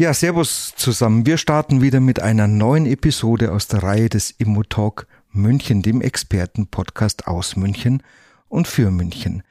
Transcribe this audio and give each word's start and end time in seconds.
Ja, 0.00 0.14
Servus 0.14 0.72
zusammen. 0.76 1.26
Wir 1.26 1.36
starten 1.36 1.82
wieder 1.82 2.00
mit 2.00 2.22
einer 2.22 2.46
neuen 2.46 2.86
Episode 2.86 3.52
aus 3.52 3.68
der 3.68 3.82
Reihe 3.82 4.08
des 4.08 4.30
Immotalk 4.30 5.06
München, 5.30 5.82
dem 5.82 6.00
Experten-Podcast 6.00 7.26
aus 7.26 7.54
München 7.54 8.02
und 8.48 8.66
für 8.66 8.90
München. 8.90 9.42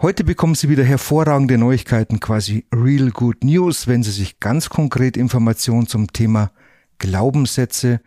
Heute 0.00 0.24
bekommen 0.24 0.54
Sie 0.54 0.70
wieder 0.70 0.84
hervorragende 0.84 1.58
Neuigkeiten, 1.58 2.18
quasi 2.18 2.64
Real 2.74 3.10
Good 3.10 3.44
News, 3.44 3.86
wenn 3.86 4.02
Sie 4.02 4.10
sich 4.10 4.40
ganz 4.40 4.70
konkret 4.70 5.18
Informationen 5.18 5.86
zum 5.86 6.10
Thema 6.10 6.50
Glaubenssätze, 6.96 8.00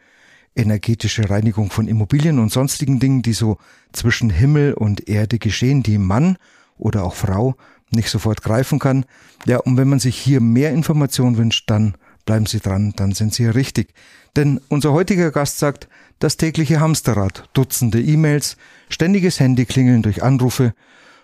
energetische 0.55 1.29
Reinigung 1.29 1.69
von 1.69 1.87
Immobilien 1.87 2.39
und 2.39 2.51
sonstigen 2.51 2.99
Dingen, 2.99 3.21
die 3.21 3.33
so 3.33 3.59
zwischen 3.91 4.31
Himmel 4.31 4.73
und 4.73 5.07
Erde 5.07 5.37
geschehen, 5.37 5.83
die 5.83 5.99
Mann 5.99 6.37
oder 6.79 7.03
auch 7.03 7.13
Frau 7.13 7.55
nicht 7.91 8.09
sofort 8.09 8.41
greifen 8.41 8.79
kann. 8.79 9.05
Ja, 9.45 9.57
und 9.57 9.77
wenn 9.77 9.87
man 9.87 9.99
sich 9.99 10.17
hier 10.17 10.41
mehr 10.41 10.71
Informationen 10.71 11.37
wünscht, 11.37 11.69
dann 11.69 11.95
bleiben 12.25 12.45
Sie 12.45 12.59
dran, 12.59 12.93
dann 12.95 13.13
sind 13.13 13.33
Sie 13.33 13.45
richtig. 13.45 13.93
Denn 14.35 14.59
unser 14.67 14.91
heutiger 14.93 15.31
Gast 15.31 15.59
sagt, 15.59 15.87
das 16.19 16.37
tägliche 16.37 16.79
Hamsterrad, 16.79 17.49
Dutzende 17.53 18.01
E-Mails, 18.01 18.57
ständiges 18.89 19.39
Handyklingeln 19.39 20.01
durch 20.01 20.23
Anrufe, 20.23 20.73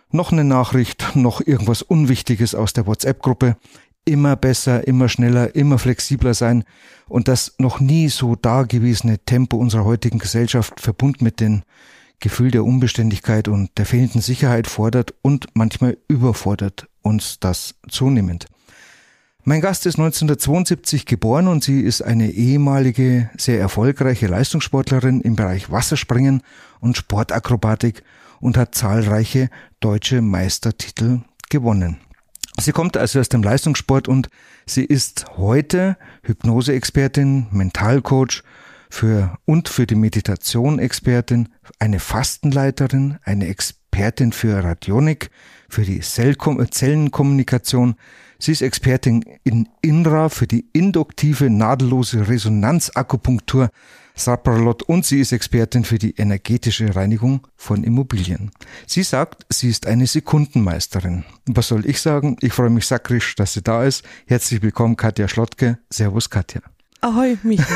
noch 0.09 0.31
eine 0.31 0.43
Nachricht, 0.43 1.15
noch 1.15 1.41
irgendwas 1.41 1.81
Unwichtiges 1.81 2.55
aus 2.55 2.73
der 2.73 2.87
WhatsApp-Gruppe, 2.87 3.57
immer 4.05 4.35
besser, 4.35 4.87
immer 4.87 5.09
schneller, 5.09 5.55
immer 5.55 5.79
flexibler 5.79 6.33
sein 6.33 6.63
und 7.07 7.27
das 7.27 7.55
noch 7.57 7.79
nie 7.79 8.09
so 8.09 8.35
dagewesene 8.35 9.19
Tempo 9.19 9.57
unserer 9.57 9.85
heutigen 9.85 10.19
Gesellschaft 10.19 10.79
verbunden 10.79 11.23
mit 11.23 11.39
dem 11.39 11.63
Gefühl 12.19 12.51
der 12.51 12.63
Unbeständigkeit 12.63 13.47
und 13.47 13.77
der 13.77 13.85
fehlenden 13.85 14.21
Sicherheit 14.21 14.67
fordert 14.67 15.13
und 15.21 15.47
manchmal 15.53 15.97
überfordert 16.07 16.87
uns 17.01 17.39
das 17.39 17.75
zunehmend. 17.89 18.47
Mein 19.45 19.59
Gast 19.59 19.85
ist 19.85 19.99
1972 19.99 21.05
geboren 21.05 21.49
und 21.49 21.65
sie 21.65 21.81
ist 21.81 22.01
eine 22.01 22.31
ehemalige, 22.31 23.29
sehr 23.37 23.59
erfolgreiche 23.59 24.27
Leistungssportlerin 24.27 25.19
im 25.19 25.35
Bereich 25.35 25.69
Wasserspringen 25.69 26.43
und 26.79 26.95
Sportakrobatik 26.95 28.03
und 28.39 28.55
hat 28.55 28.73
zahlreiche 28.73 29.49
deutsche 29.81 30.21
Meistertitel 30.21 31.21
gewonnen. 31.49 31.97
Sie 32.57 32.71
kommt 32.71 32.95
also 32.95 33.19
aus 33.19 33.27
dem 33.27 33.43
Leistungssport 33.43 34.07
und 34.07 34.29
sie 34.65 34.85
ist 34.85 35.25
heute 35.35 35.97
Hypnose-Expertin, 36.23 37.47
Mentalcoach 37.51 38.43
für, 38.93 39.37
und 39.45 39.69
für 39.69 39.87
die 39.87 39.95
Meditation 39.95 40.77
Expertin, 40.77 41.49
eine 41.79 41.99
Fastenleiterin, 41.99 43.17
eine 43.23 43.47
Expertin 43.47 44.31
für 44.31 44.63
Radionik, 44.63 45.31
für 45.67 45.81
die 45.81 45.99
Zellenkommunikation. 45.99 47.95
Sie 48.37 48.51
ist 48.51 48.61
Expertin 48.61 49.25
in 49.43 49.67
INRA 49.81 50.29
für 50.29 50.45
die 50.45 50.69
induktive 50.73 51.49
nadellose 51.49 52.27
Resonanzakupunktur 52.27 53.71
Sapralot 54.13 54.83
und 54.83 55.07
sie 55.07 55.21
ist 55.21 55.31
Expertin 55.31 55.85
für 55.85 55.97
die 55.97 56.15
energetische 56.17 56.95
Reinigung 56.95 57.47
von 57.55 57.83
Immobilien. 57.83 58.51
Sie 58.85 59.01
sagt, 59.01 59.43
sie 59.49 59.69
ist 59.69 59.87
eine 59.87 60.05
Sekundenmeisterin. 60.05 61.25
Was 61.47 61.69
soll 61.69 61.87
ich 61.87 61.99
sagen? 61.99 62.37
Ich 62.41 62.53
freue 62.53 62.69
mich 62.69 62.85
sakrisch, 62.85 63.33
dass 63.33 63.53
sie 63.53 63.63
da 63.63 63.85
ist. 63.85 64.05
Herzlich 64.27 64.61
willkommen, 64.61 64.97
Katja 64.97 65.27
Schlottke. 65.27 65.79
Servus, 65.89 66.29
Katja. 66.29 66.61
Ahoi, 67.03 67.37
Michael. 67.43 67.67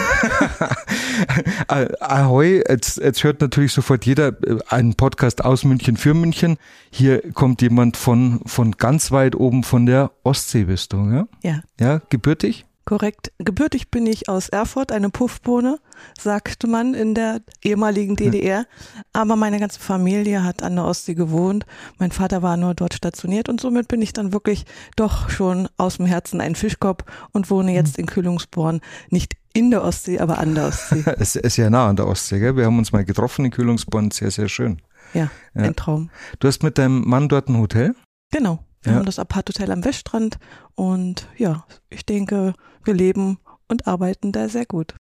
Ahoi, 2.00 2.64
jetzt, 2.66 2.98
jetzt 2.98 3.26
hört 3.26 3.42
natürlich 3.42 3.74
sofort 3.74 4.06
jeder 4.06 4.30
äh, 4.30 4.58
einen 4.70 4.96
Podcast 4.96 5.44
aus 5.44 5.66
München 5.66 5.98
für 5.98 6.14
München. 6.14 6.56
Hier 6.92 7.34
kommt 7.34 7.62
jemand 7.62 7.98
von, 7.98 8.40
von 8.46 8.72
ganz 8.72 9.12
weit 9.12 9.36
oben 9.36 9.64
von 9.64 9.86
der 9.86 10.12
Ostsee, 10.24 10.64
bist 10.64 10.94
du, 10.94 11.10
ja? 11.12 11.28
Ja. 11.44 11.62
Ja, 11.78 12.02
gebürtig? 12.08 12.66
Korrekt. 12.88 13.34
Gebürtig 13.38 13.92
bin 13.92 14.08
ich 14.08 14.30
aus 14.30 14.48
Erfurt, 14.48 14.94
eine 14.94 15.10
Puffbohne, 15.10 15.78
sagte 16.18 16.68
man 16.68 16.94
in 16.94 17.16
der 17.16 17.42
ehemaligen 17.62 18.16
DDR. 18.16 18.66
Aber 19.12 19.36
meine 19.36 19.60
ganze 19.60 19.82
Familie 19.82 20.46
hat 20.46 20.64
an 20.64 20.78
der 20.78 20.86
Ostsee 20.86 21.14
gewohnt. 21.14 21.66
Mein 22.00 22.14
Vater 22.14 22.44
war 22.44 22.56
nur 22.56 22.76
dort 22.76 22.94
stationiert 22.94 23.50
und 23.50 23.60
somit 23.60 23.90
bin 23.90 24.02
ich 24.02 24.14
dann 24.14 24.32
wirklich 24.32 24.66
doch 24.96 25.30
schon 25.30 25.68
aus 25.76 25.98
dem 25.98 26.06
Herzen 26.06 26.40
ein 26.40 26.56
Fischkopf 26.56 27.04
und 27.34 27.50
wohne 27.50 27.74
jetzt 27.74 27.98
in 27.98 28.06
Kühlungsborn. 28.06 28.80
Nicht 29.10 29.36
in 29.52 29.70
der 29.70 29.84
Ostsee, 29.84 30.20
aber 30.20 30.38
an 30.38 30.56
der 30.56 30.68
Ostsee. 30.68 31.04
es 31.20 31.36
ist 31.36 31.58
ja 31.58 31.70
nah 31.70 31.90
an 31.90 31.98
der 31.98 32.08
Ostsee, 32.08 32.40
gell? 32.40 32.56
Wir 32.56 32.68
haben 32.68 32.78
uns 32.78 32.94
mal 32.94 33.04
getroffen 33.04 33.44
in 33.44 33.52
Kühlungsborn, 33.52 34.12
sehr, 34.12 34.32
sehr 34.32 34.48
schön. 34.48 34.82
Ja, 35.14 35.30
ja, 35.56 35.64
ein 35.64 35.76
Traum. 35.76 36.10
Du 36.40 36.48
hast 36.48 36.64
mit 36.64 36.78
deinem 36.78 37.02
Mann 37.02 37.28
dort 37.28 37.50
ein 37.50 37.58
Hotel? 37.58 37.96
Genau. 38.32 38.60
Wir 38.82 38.92
ja. 38.92 38.98
haben 39.00 39.06
das 39.06 39.20
Apart-Hotel 39.20 39.72
am 39.72 39.84
Weststrand 39.84 40.38
und 40.76 41.28
ja, 41.38 41.66
ich 41.90 42.06
denke, 42.06 42.54
wir 42.84 42.94
leben 42.94 43.40
und 43.68 43.88
arbeiten 43.88 44.32
da 44.32 44.50
sehr 44.50 44.66
gut. 44.66 44.96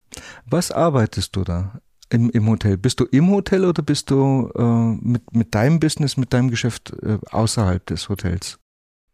Was 0.46 0.72
arbeitest 0.72 1.36
du 1.36 1.44
da 1.44 1.80
im, 2.10 2.30
im 2.30 2.48
Hotel? 2.48 2.78
Bist 2.78 3.00
du 3.00 3.06
im 3.06 3.30
Hotel 3.30 3.66
oder 3.66 3.84
bist 3.84 4.10
du 4.10 4.50
äh, 4.56 4.62
mit, 5.06 5.34
mit 5.34 5.54
deinem 5.54 5.80
Business, 5.80 6.18
mit 6.18 6.34
deinem 6.34 6.50
Geschäft 6.50 6.94
äh, 7.02 7.20
außerhalb 7.32 7.86
des 7.86 8.10
Hotels? 8.10 8.60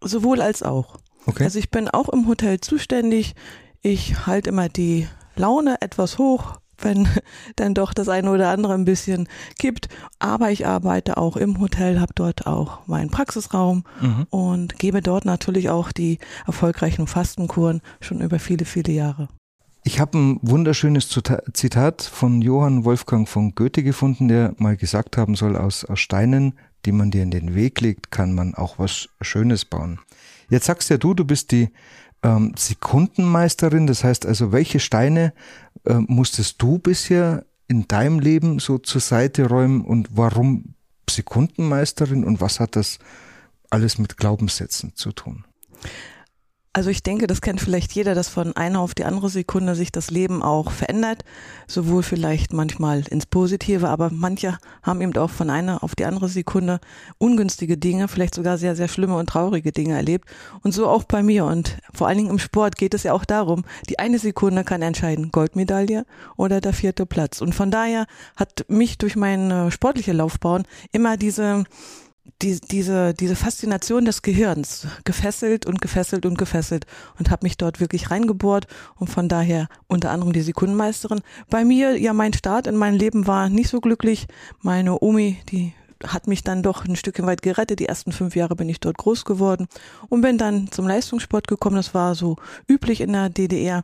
Sowohl 0.02 0.42
als 0.42 0.64
auch. 0.64 0.98
Okay. 1.26 1.44
Also 1.44 1.60
ich 1.60 1.70
bin 1.70 1.88
auch 1.88 2.10
im 2.10 2.28
Hotel 2.28 2.60
zuständig. 2.60 3.36
Ich 3.82 4.26
halte 4.26 4.50
immer 4.50 4.70
die 4.70 5.08
Laune 5.36 5.82
etwas 5.82 6.18
hoch, 6.18 6.60
wenn 6.84 7.08
dann 7.56 7.74
doch 7.74 7.94
das 7.94 8.10
eine 8.10 8.32
oder 8.32 8.50
andere 8.50 8.74
ein 8.74 8.86
bisschen 8.86 9.28
kippt. 9.60 9.90
Aber 10.20 10.52
ich 10.52 10.66
arbeite 10.66 11.18
auch 11.18 11.38
im 11.38 11.60
Hotel, 11.60 12.00
habe 12.00 12.14
dort 12.16 12.48
auch 12.48 12.88
meinen 12.88 13.10
Praxisraum 13.10 13.84
mhm. 14.02 14.28
und 14.30 14.80
gebe 14.80 15.02
dort 15.02 15.26
natürlich 15.26 15.70
auch 15.70 15.92
die 15.92 16.20
erfolgreichen 16.46 17.08
Fastenkuren 17.08 17.82
schon 18.00 18.22
über 18.22 18.40
viele, 18.40 18.66
viele 18.66 18.94
Jahre. 18.94 19.30
Ich 19.84 20.00
habe 20.00 20.18
ein 20.18 20.40
wunderschönes 20.44 21.10
Zitat 21.54 22.04
von 22.04 22.42
Johann 22.44 22.86
Wolfgang 22.86 23.28
von 23.28 23.56
Goethe 23.56 23.82
gefunden, 23.82 24.28
der 24.28 24.54
mal 24.58 24.78
gesagt 24.78 25.18
haben 25.18 25.34
soll, 25.34 25.58
aus, 25.58 25.86
aus 25.86 26.00
Steinen, 26.00 26.54
die 26.86 26.92
man 26.92 27.10
dir 27.10 27.24
in 27.24 27.32
den 27.32 27.56
Weg 27.56 27.82
legt, 27.82 28.12
kann 28.12 28.36
man 28.36 28.54
auch 28.54 28.78
was 28.78 29.10
Schönes 29.22 29.66
bauen. 29.66 30.00
Jetzt 30.50 30.66
sagst 30.66 30.90
ja 30.92 30.98
du, 30.98 31.16
du 31.16 31.26
bist 31.26 31.52
die 31.52 31.70
ähm, 32.24 32.54
Sekundenmeisterin. 32.58 33.88
Das 33.88 34.04
heißt 34.04 34.26
also, 34.26 34.52
welche 34.52 34.80
Steine 34.80 35.34
äh, 35.86 35.96
musstest 35.96 36.62
du 36.62 36.78
bisher 36.78 37.46
in 37.68 37.88
deinem 37.88 38.20
Leben 38.20 38.60
so 38.60 38.78
zur 38.78 39.02
Seite 39.02 39.48
räumen 39.48 39.82
und 39.82 40.10
warum 40.12 40.76
Sekundenmeisterin 41.10 42.24
und 42.24 42.42
was 42.42 42.60
hat 42.60 42.76
das 42.76 43.00
alles 43.70 43.98
mit 43.98 44.18
Glaubenssätzen 44.18 44.96
zu 44.96 45.12
tun? 45.12 45.46
Also 46.74 46.90
ich 46.90 47.04
denke, 47.04 47.28
das 47.28 47.42
kennt 47.42 47.60
vielleicht 47.60 47.92
jeder, 47.92 48.16
dass 48.16 48.30
von 48.30 48.56
einer 48.56 48.80
auf 48.80 48.94
die 48.94 49.04
andere 49.04 49.30
Sekunde 49.30 49.76
sich 49.76 49.92
das 49.92 50.10
Leben 50.10 50.42
auch 50.42 50.72
verändert, 50.72 51.26
sowohl 51.68 52.02
vielleicht 52.02 52.54
manchmal 52.54 53.04
ins 53.10 53.26
Positive, 53.26 53.90
aber 53.90 54.10
manche 54.10 54.58
haben 54.82 55.02
eben 55.02 55.14
auch 55.18 55.30
von 55.30 55.50
einer 55.50 55.84
auf 55.84 55.96
die 55.96 56.06
andere 56.06 56.30
Sekunde 56.30 56.80
ungünstige 57.18 57.78
Dinge, 57.78 58.08
vielleicht 58.08 58.36
sogar 58.36 58.58
sehr, 58.58 58.78
sehr 58.78 58.88
schlimme 58.88 59.18
und 59.18 59.28
traurige 59.28 59.74
Dinge 59.74 59.96
erlebt. 59.96 60.30
Und 60.64 60.74
so 60.74 60.88
auch 60.88 61.04
bei 61.04 61.24
mir. 61.24 61.44
Und 61.44 61.78
vor 61.94 62.08
allen 62.08 62.20
Dingen 62.20 62.30
im 62.30 62.40
Sport 62.40 62.78
geht 62.78 62.94
es 62.94 63.04
ja 63.04 63.12
auch 63.12 63.26
darum, 63.26 63.66
die 63.90 64.00
eine 64.00 64.18
Sekunde 64.18 64.64
kann 64.64 64.82
entscheiden, 64.82 65.30
Goldmedaille 65.34 66.06
oder 66.38 66.62
der 66.62 66.72
vierte 66.72 67.06
Platz. 67.06 67.42
Und 67.42 67.54
von 67.54 67.70
daher 67.70 68.06
hat 68.38 68.64
mich 68.70 68.98
durch 68.98 69.18
meine 69.18 69.72
sportliche 69.72 70.14
Laufbahn 70.14 70.64
immer 70.94 71.18
diese 71.18 71.66
die, 72.42 72.60
diese, 72.60 73.14
diese 73.14 73.36
Faszination 73.36 74.06
des 74.06 74.22
Gehirns 74.22 74.88
gefesselt 75.04 75.66
und 75.66 75.82
gefesselt 75.82 76.26
und 76.26 76.38
gefesselt 76.38 76.86
und 77.20 77.30
habe 77.30 77.46
mich 77.46 77.58
dort 77.58 77.80
wirklich 77.80 78.12
reingebohrt 78.12 78.68
und 78.96 79.10
von 79.10 79.28
daher 79.28 79.68
unter 79.88 80.12
anderem 80.12 80.34
die 80.34 80.42
Sekundenmeisterin. 80.42 81.22
Bei 81.50 81.64
mir, 81.66 82.00
ja, 82.00 82.14
mein 82.14 82.34
Start 82.34 82.68
in 82.68 82.76
meinem 82.76 82.98
Leben 82.98 83.28
war 83.28 83.50
nicht 83.50 83.70
so 83.70 83.80
glücklich. 83.80 84.28
Meine 84.62 85.02
Omi, 85.02 85.38
die 85.50 85.74
hat 86.06 86.28
mich 86.28 86.44
dann 86.44 86.64
doch 86.64 86.86
ein 86.86 86.96
Stückchen 86.96 87.26
weit 87.26 87.42
gerettet. 87.42 87.80
Die 87.80 87.86
ersten 87.86 88.12
fünf 88.12 88.36
Jahre 88.36 88.56
bin 88.56 88.70
ich 88.70 88.80
dort 88.80 88.98
groß 88.98 89.26
geworden 89.26 89.68
und 90.10 90.22
bin 90.22 90.38
dann 90.38 90.72
zum 90.72 90.88
Leistungssport 90.88 91.48
gekommen. 91.48 91.76
Das 91.76 91.94
war 91.94 92.16
so 92.16 92.38
üblich 92.68 93.02
in 93.02 93.14
der 93.14 93.30
DDR 93.30 93.84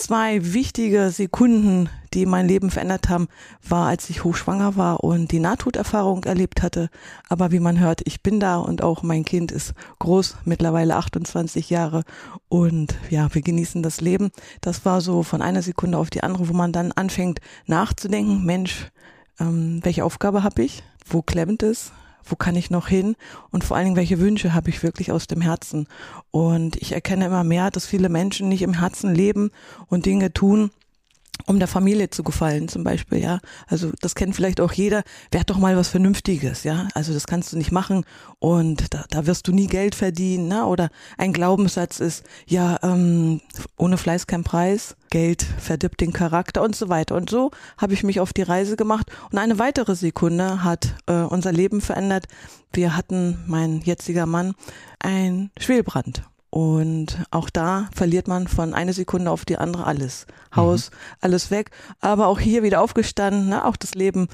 zwei 0.00 0.54
wichtige 0.54 1.10
Sekunden, 1.10 1.90
die 2.14 2.24
mein 2.26 2.48
Leben 2.48 2.70
verändert 2.70 3.08
haben, 3.08 3.28
war, 3.68 3.88
als 3.88 4.08
ich 4.08 4.24
hochschwanger 4.24 4.76
war 4.76 5.04
und 5.04 5.30
die 5.30 5.38
Nahtoderfahrung 5.38 6.24
erlebt 6.24 6.62
hatte. 6.62 6.88
Aber 7.28 7.52
wie 7.52 7.60
man 7.60 7.78
hört, 7.78 8.00
ich 8.06 8.22
bin 8.22 8.40
da 8.40 8.56
und 8.56 8.82
auch 8.82 9.02
mein 9.02 9.24
Kind 9.24 9.52
ist 9.52 9.74
groß, 9.98 10.38
mittlerweile 10.44 10.96
28 10.96 11.70
Jahre 11.70 12.04
und 12.48 12.94
ja, 13.10 13.32
wir 13.34 13.42
genießen 13.42 13.82
das 13.82 14.00
Leben. 14.00 14.30
Das 14.62 14.84
war 14.84 15.00
so 15.00 15.22
von 15.22 15.42
einer 15.42 15.62
Sekunde 15.62 15.98
auf 15.98 16.10
die 16.10 16.22
andere, 16.22 16.48
wo 16.48 16.54
man 16.54 16.72
dann 16.72 16.92
anfängt 16.92 17.40
nachzudenken, 17.66 18.44
Mensch, 18.44 18.90
ähm, 19.38 19.80
welche 19.82 20.04
Aufgabe 20.04 20.42
habe 20.42 20.62
ich? 20.62 20.82
Wo 21.06 21.22
klemmt 21.22 21.62
es? 21.62 21.92
Wo 22.24 22.36
kann 22.36 22.56
ich 22.56 22.70
noch 22.70 22.88
hin 22.88 23.16
und 23.50 23.64
vor 23.64 23.76
allen 23.76 23.86
Dingen, 23.86 23.96
welche 23.96 24.18
Wünsche 24.18 24.54
habe 24.54 24.70
ich 24.70 24.82
wirklich 24.82 25.12
aus 25.12 25.26
dem 25.26 25.40
Herzen. 25.40 25.86
Und 26.30 26.76
ich 26.76 26.92
erkenne 26.92 27.26
immer 27.26 27.44
mehr, 27.44 27.70
dass 27.70 27.86
viele 27.86 28.08
Menschen 28.08 28.48
nicht 28.48 28.62
im 28.62 28.78
Herzen 28.78 29.14
leben 29.14 29.50
und 29.88 30.06
Dinge 30.06 30.32
tun, 30.32 30.70
um 31.46 31.58
der 31.58 31.68
Familie 31.68 32.10
zu 32.10 32.22
gefallen 32.22 32.68
zum 32.68 32.84
Beispiel, 32.84 33.18
ja. 33.18 33.40
Also 33.66 33.92
das 34.00 34.14
kennt 34.14 34.34
vielleicht 34.34 34.60
auch 34.60 34.72
jeder. 34.72 35.02
Werd 35.30 35.50
doch 35.50 35.58
mal 35.58 35.76
was 35.76 35.88
Vernünftiges, 35.88 36.64
ja. 36.64 36.88
Also 36.94 37.12
das 37.12 37.26
kannst 37.26 37.52
du 37.52 37.56
nicht 37.56 37.72
machen 37.72 38.04
und 38.38 38.92
da, 38.94 39.04
da 39.10 39.26
wirst 39.26 39.48
du 39.48 39.52
nie 39.52 39.66
Geld 39.66 39.94
verdienen, 39.94 40.48
ne? 40.48 40.66
Oder 40.66 40.90
ein 41.18 41.32
Glaubenssatz 41.32 42.00
ist, 42.00 42.24
ja, 42.46 42.78
ähm, 42.82 43.40
ohne 43.76 43.96
Fleiß 43.96 44.26
kein 44.26 44.44
Preis, 44.44 44.96
Geld 45.10 45.42
verdirbt 45.42 46.00
den 46.00 46.12
Charakter 46.12 46.62
und 46.62 46.76
so 46.76 46.88
weiter. 46.88 47.16
Und 47.16 47.30
so 47.30 47.50
habe 47.78 47.94
ich 47.94 48.02
mich 48.02 48.20
auf 48.20 48.32
die 48.32 48.42
Reise 48.42 48.76
gemacht 48.76 49.10
und 49.30 49.38
eine 49.38 49.58
weitere 49.58 49.94
Sekunde 49.94 50.64
hat 50.64 50.94
äh, 51.06 51.12
unser 51.12 51.52
Leben 51.52 51.80
verändert. 51.80 52.26
Wir 52.72 52.96
hatten, 52.96 53.38
mein 53.46 53.80
jetziger 53.80 54.26
Mann, 54.26 54.54
ein 55.00 55.50
Schwelbrand 55.58 56.22
und 56.50 57.18
auch 57.30 57.48
da 57.48 57.88
verliert 57.94 58.26
man 58.26 58.48
von 58.48 58.74
einer 58.74 58.92
Sekunde 58.92 59.30
auf 59.30 59.44
die 59.44 59.56
andere 59.56 59.86
alles. 59.86 60.26
Haus, 60.54 60.90
mhm. 60.90 60.96
alles 61.20 61.50
weg. 61.52 61.70
Aber 62.00 62.26
auch 62.26 62.40
hier 62.40 62.64
wieder 62.64 62.80
aufgestanden, 62.80 63.48
ne? 63.48 63.64
auch 63.64 63.76
das 63.76 63.94
Leben 63.94 64.28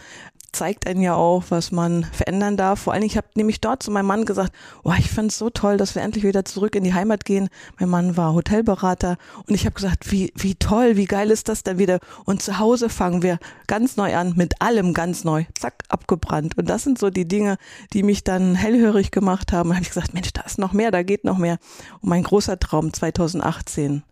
zeigt 0.56 0.87
einen 0.87 1.03
ja 1.03 1.14
auch, 1.14 1.44
was 1.50 1.70
man 1.70 2.05
verändern 2.05 2.56
darf. 2.56 2.81
Vor 2.81 2.94
Dingen, 2.94 3.05
ich 3.06 3.17
habe 3.17 3.29
nämlich 3.35 3.61
dort 3.61 3.82
zu 3.82 3.91
meinem 3.91 4.06
Mann 4.06 4.25
gesagt, 4.25 4.53
oh, 4.85 4.93
ich 4.99 5.11
finde 5.11 5.29
es 5.29 5.38
so 5.38 5.50
toll, 5.50 5.76
dass 5.76 5.94
wir 5.94 6.03
endlich 6.03 6.25
wieder 6.25 6.44
zurück 6.44 6.75
in 6.75 6.85
die 6.85 6.94
Heimat 6.94 7.25
gehen. 7.25 7.49
Mein 7.79 7.91
Mann 7.91 8.17
war 8.17 8.32
Hotelberater 8.32 9.19
und 9.47 9.55
ich 9.55 9.67
habe 9.67 9.75
gesagt, 9.75 10.11
wie, 10.11 10.32
wie 10.35 10.55
toll, 10.55 10.97
wie 10.97 11.05
geil 11.05 11.31
ist 11.31 11.49
das 11.49 11.62
denn 11.62 11.79
wieder? 11.79 11.99
Und 12.25 12.43
zu 12.43 12.58
Hause 12.58 12.88
fangen 12.88 13.23
wir 13.23 13.38
ganz 13.67 13.97
neu 13.97 14.17
an, 14.17 14.32
mit 14.37 14.62
allem 14.62 14.94
ganz 14.94 15.25
neu, 15.25 15.44
zack, 15.55 15.85
abgebrannt. 15.88 16.56
Und 16.56 16.70
das 16.70 16.85
sind 16.85 16.99
so 16.99 17.11
die 17.11 17.29
Dinge, 17.29 17.58
die 17.93 18.03
mich 18.03 18.25
dann 18.25 18.55
hellhörig 18.55 19.11
gemacht 19.11 19.53
haben. 19.53 19.69
Da 19.69 19.76
habe 19.76 19.82
ich 19.82 19.91
gesagt, 19.91 20.14
Mensch, 20.14 20.32
da 20.32 20.43
ist 20.43 20.58
noch 20.58 20.73
mehr, 20.73 20.91
da 20.91 21.03
geht 21.03 21.25
noch 21.25 21.38
mehr. 21.38 21.58
Und 22.00 22.08
mein 22.08 22.23
großer 22.23 22.58
Traum 22.58 22.93
2018, 22.93 24.03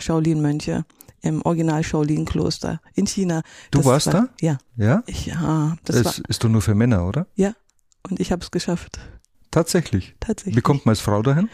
Shaolin-Mönche 0.00 0.84
im 1.22 1.42
Original 1.42 1.82
Shaolin 1.82 2.24
Kloster 2.24 2.80
in 2.94 3.06
China. 3.06 3.42
Du 3.70 3.78
das 3.78 3.86
warst 3.86 4.06
war, 4.08 4.12
da? 4.12 4.28
Ja. 4.40 4.58
Ja? 4.76 5.02
Ich, 5.06 5.26
ja 5.26 5.76
das 5.84 5.96
es 5.96 6.04
war, 6.04 6.14
ist 6.28 6.44
doch 6.44 6.48
nur 6.48 6.62
für 6.62 6.74
Männer, 6.74 7.06
oder? 7.06 7.26
Ja. 7.34 7.54
Und 8.02 8.20
ich 8.20 8.32
habe 8.32 8.42
es 8.42 8.50
geschafft. 8.50 8.98
Tatsächlich. 9.50 10.16
Tatsächlich. 10.18 10.56
Wie 10.56 10.60
kommt 10.60 10.84
man 10.84 10.92
als 10.92 11.00
Frau 11.00 11.22
dahin? 11.22 11.48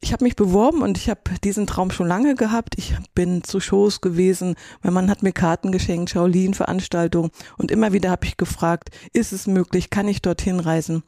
Ich 0.00 0.12
habe 0.12 0.24
mich 0.24 0.34
beworben 0.34 0.82
und 0.82 0.98
ich 0.98 1.08
habe 1.08 1.20
diesen 1.44 1.68
Traum 1.68 1.92
schon 1.92 2.08
lange 2.08 2.34
gehabt. 2.34 2.74
Ich 2.76 2.96
bin 3.14 3.44
zu 3.44 3.60
Shows 3.60 4.00
gewesen. 4.00 4.56
Mein 4.82 4.94
Mann 4.94 5.08
hat 5.08 5.22
mir 5.22 5.32
Karten 5.32 5.70
geschenkt, 5.70 6.10
Shaolin-Veranstaltungen. 6.10 7.30
Und 7.56 7.70
immer 7.70 7.92
wieder 7.92 8.10
habe 8.10 8.26
ich 8.26 8.36
gefragt, 8.36 8.90
ist 9.12 9.32
es 9.32 9.46
möglich, 9.46 9.90
kann 9.90 10.08
ich 10.08 10.20
dorthin 10.20 10.58
reisen? 10.58 11.04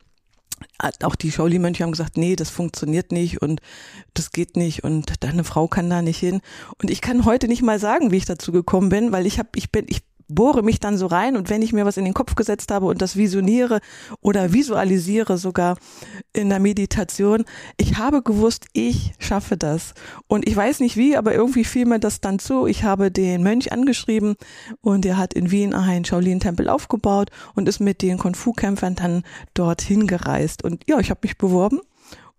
Auch 1.03 1.15
die 1.15 1.33
Shaolin-Mönche 1.33 1.83
haben 1.83 1.93
gesagt, 1.93 2.17
nee, 2.17 2.37
das 2.37 2.51
funktioniert 2.51 3.13
nicht 3.13 3.43
und 3.43 3.61
das 4.15 4.31
geht 4.31 4.57
nicht 4.57 4.85
und 4.85 5.23
deine 5.25 5.45
Frau 5.45 5.69
kann 5.69 5.91
da 5.91 6.03
nicht 6.03 6.19
hin. 6.19 6.41
Und 6.81 6.91
ich 6.91 7.01
kann 7.01 7.25
heute 7.25 7.49
nicht 7.49 7.63
mal 7.63 7.79
sagen, 7.79 8.11
wie 8.11 8.17
ich 8.17 8.25
dazu 8.25 8.53
gekommen 8.53 8.89
bin, 8.89 9.13
weil 9.13 9.27
ich 9.27 9.39
habe, 9.39 9.51
ich 9.57 9.71
bin, 9.71 9.87
ich 9.89 10.03
bohre 10.29 10.63
mich 10.63 10.81
dann 10.81 10.97
so 10.97 11.07
rein 11.07 11.37
und 11.37 11.51
wenn 11.51 11.63
ich 11.63 11.73
mir 11.73 11.85
was 11.85 11.97
in 11.97 12.05
den 12.05 12.15
Kopf 12.15 12.35
gesetzt 12.35 12.71
habe 12.71 12.87
und 12.87 13.03
das 13.03 13.17
visioniere 13.17 13.81
oder 14.21 14.53
visualisiere 14.53 15.39
sogar 15.39 15.77
in 16.33 16.49
der 16.49 16.61
Meditation, 16.61 17.45
ich 17.77 17.99
habe 17.99 18.23
gewusst, 18.23 18.67
ich 18.73 19.13
schaffe 19.19 19.57
das. 19.57 19.95
Und 20.27 20.49
ich 20.49 20.57
weiß 20.57 20.81
nicht 20.81 20.97
wie, 20.97 21.17
aber 21.17 21.35
irgendwie 21.35 21.65
fiel 21.65 21.87
mir 21.87 21.99
das 21.99 22.21
dann 22.21 22.39
zu. 22.39 22.67
Ich 22.67 22.85
habe 22.85 23.11
den 23.11 23.43
Mönch 23.43 23.73
angeschrieben 23.73 24.37
und 24.81 25.07
er 25.07 25.17
hat 25.17 25.35
in 25.35 25.51
Wien 25.51 25.75
einen 25.75 26.05
Shaolin-Tempel 26.05 26.69
aufgebaut 26.69 27.31
und 27.55 27.69
ist 27.69 27.81
mit 27.81 28.03
den 28.03 28.19
Kung-Fu-Kämpfern 28.19 28.95
dann 28.95 29.23
dorthin 29.55 30.07
gereist. 30.07 30.65
Und 30.65 30.85
ja, 30.89 30.99
ich 30.99 31.11
habe 31.11 31.21
mich 31.23 31.39
beworben 31.39 31.81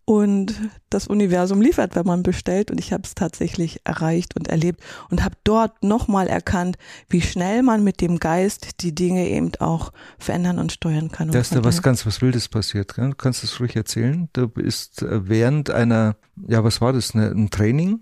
und 0.05 0.53
das 0.91 1.07
Universum 1.07 1.61
liefert, 1.61 1.95
wenn 1.95 2.05
man 2.05 2.21
bestellt. 2.21 2.69
Und 2.69 2.79
ich 2.79 2.93
habe 2.93 3.03
es 3.03 3.15
tatsächlich 3.15 3.81
erreicht 3.83 4.35
und 4.35 4.47
erlebt 4.47 4.81
und 5.09 5.23
habe 5.23 5.35
dort 5.43 5.83
nochmal 5.83 6.27
erkannt, 6.27 6.77
wie 7.09 7.21
schnell 7.21 7.63
man 7.63 7.83
mit 7.83 8.01
dem 8.01 8.19
Geist 8.19 8.81
die 8.81 8.93
Dinge 8.93 9.27
eben 9.27 9.51
auch 9.59 9.91
verändern 10.19 10.59
und 10.59 10.71
steuern 10.71 11.11
kann. 11.11 11.31
Da 11.31 11.39
ist 11.39 11.55
da 11.55 11.63
was 11.63 11.81
ganz 11.81 12.05
was 12.05 12.21
Wildes 12.21 12.47
passiert. 12.47 12.93
Gell? 12.95 13.09
Du 13.09 13.15
kannst 13.15 13.41
das 13.41 13.59
ruhig 13.59 13.75
erzählen. 13.75 14.29
Du 14.33 14.47
bist 14.47 15.01
äh, 15.01 15.27
während 15.27 15.71
einer, 15.71 16.15
ja, 16.47 16.63
was 16.63 16.81
war 16.81 16.93
das, 16.93 17.15
ne, 17.15 17.31
ein 17.31 17.49
Training? 17.49 18.01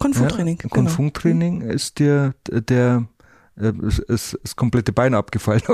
Kung-Fu-Training. 0.00 0.58
Ja, 0.60 0.68
Kung-Fu-Training 0.70 1.60
genau. 1.60 1.72
ist 1.72 2.00
dir 2.00 2.34
der 2.50 3.06
äh, 3.60 3.72
ist 4.08 4.38
das 4.42 4.56
komplette 4.56 4.92
Bein 4.92 5.14
abgefallen. 5.14 5.62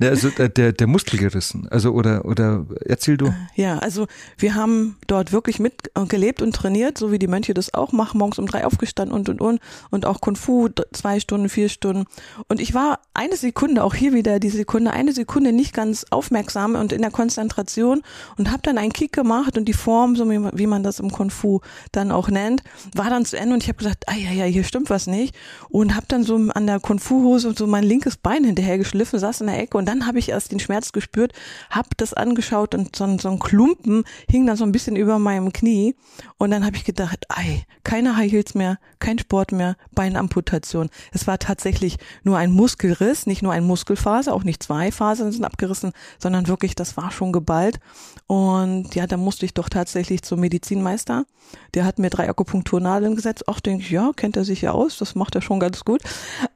also 0.00 0.28
der, 0.30 0.72
der 0.72 0.86
Muskel 0.86 1.18
gerissen. 1.18 1.66
Also 1.70 1.92
oder 1.92 2.24
oder 2.24 2.66
erzähl 2.84 3.16
du. 3.16 3.32
Ja, 3.54 3.78
also 3.78 4.06
wir 4.36 4.54
haben 4.54 4.96
dort 5.06 5.32
wirklich 5.32 5.58
mit 5.58 5.90
äh, 5.94 6.04
gelebt 6.04 6.42
und 6.42 6.54
trainiert, 6.54 6.98
so 6.98 7.10
wie 7.10 7.18
die 7.18 7.26
Mönche 7.26 7.54
das 7.54 7.72
auch 7.72 7.92
machen, 7.92 8.18
morgens 8.18 8.38
um 8.38 8.46
drei 8.46 8.66
aufgestanden 8.66 9.16
und 9.16 9.28
und 9.28 9.40
und 9.40 9.60
und 9.90 10.04
auch 10.06 10.20
Kung 10.20 10.36
Fu 10.36 10.68
zwei 10.92 11.20
Stunden, 11.20 11.48
vier 11.48 11.68
Stunden. 11.68 12.04
Und 12.48 12.60
ich 12.60 12.74
war 12.74 13.00
eine 13.14 13.36
Sekunde, 13.36 13.82
auch 13.82 13.94
hier 13.94 14.12
wieder 14.12 14.40
die 14.40 14.50
Sekunde, 14.50 14.92
eine 14.92 15.12
Sekunde 15.12 15.52
nicht 15.52 15.72
ganz 15.72 16.04
aufmerksam 16.10 16.74
und 16.74 16.92
in 16.92 17.00
der 17.00 17.10
Konzentration 17.10 18.02
und 18.36 18.50
habe 18.50 18.62
dann 18.62 18.76
einen 18.78 18.92
Kick 18.92 19.12
gemacht 19.12 19.56
und 19.56 19.66
die 19.66 19.72
Form, 19.72 20.16
so 20.16 20.28
wie 20.30 20.66
man 20.66 20.82
das 20.82 21.00
im 21.00 21.10
Kung 21.10 21.30
Fu 21.30 21.60
dann 21.92 22.10
auch 22.10 22.28
nennt, 22.28 22.62
war 22.94 23.08
dann 23.08 23.24
zu 23.24 23.38
Ende 23.38 23.54
und 23.54 23.62
ich 23.62 23.68
habe 23.68 23.78
gesagt, 23.78 24.04
ah 24.08 24.14
ja 24.14 24.32
ja, 24.32 24.44
hier 24.44 24.64
stimmt 24.64 24.90
was 24.90 25.06
nicht 25.06 25.34
und 25.68 25.94
habe 25.94 26.06
dann 26.08 26.24
so 26.24 26.36
an 26.36 26.66
der 26.66 26.80
Kung-Fu-Hose 26.80 27.54
so 27.56 27.66
mein 27.66 27.84
linkes 27.84 28.16
Bein 28.16 28.44
hinterher 28.44 28.78
geschliffen, 28.78 29.18
saß 29.18 29.40
in 29.40 29.46
der 29.46 29.58
Ecke 29.58 29.78
und 29.78 29.86
dann 29.86 30.06
habe 30.06 30.18
ich 30.18 30.28
erst 30.28 30.52
den 30.52 30.60
Schmerz 30.60 30.92
gespürt, 30.92 31.32
habe 31.70 31.88
das 31.96 32.14
angeschaut 32.14 32.74
und 32.74 32.94
so, 32.96 33.18
so 33.18 33.30
ein 33.30 33.38
Klumpen 33.38 34.04
hing 34.28 34.46
dann 34.46 34.56
so 34.56 34.64
ein 34.64 34.72
bisschen 34.72 34.96
über 34.96 35.18
meinem 35.18 35.52
Knie 35.52 35.94
und 36.38 36.50
dann 36.50 36.64
habe 36.64 36.76
ich 36.76 36.84
gedacht, 36.84 37.26
ei, 37.28 37.64
keine 37.84 38.16
High 38.16 38.30
Heels 38.30 38.54
mehr, 38.54 38.78
kein 38.98 39.18
Sport 39.18 39.52
mehr, 39.52 39.76
Beinamputation. 39.92 40.88
Es 41.12 41.26
war 41.26 41.38
tatsächlich 41.38 41.98
nur 42.22 42.38
ein 42.38 42.50
Muskelriss, 42.50 43.26
nicht 43.26 43.42
nur 43.42 43.52
ein 43.52 43.64
Muskelfaser, 43.64 44.34
auch 44.34 44.44
nicht 44.44 44.62
zwei 44.62 44.92
Fasern 44.92 45.32
sind 45.32 45.44
abgerissen, 45.44 45.92
sondern 46.18 46.48
wirklich, 46.48 46.74
das 46.74 46.96
war 46.96 47.10
schon 47.10 47.32
geballt 47.32 47.80
und 48.26 48.94
ja, 48.94 49.06
da 49.06 49.16
musste 49.16 49.46
ich 49.46 49.54
doch 49.54 49.68
tatsächlich 49.68 50.22
zum 50.22 50.40
Medizinmeister. 50.40 51.26
Der 51.74 51.84
hat 51.84 51.98
mir 51.98 52.10
drei 52.10 52.28
Akupunkturnadeln 52.28 53.16
gesetzt. 53.16 53.48
Auch 53.48 53.60
denke 53.60 53.82
ich, 53.82 53.90
ja, 53.90 54.12
kennt 54.14 54.36
er 54.36 54.44
sich 54.44 54.62
ja 54.62 54.72
aus, 54.72 54.98
das 54.98 55.14
macht 55.14 55.34
er 55.34 55.42
schon 55.42 55.51
ganz 55.60 55.84
gut. 55.84 56.02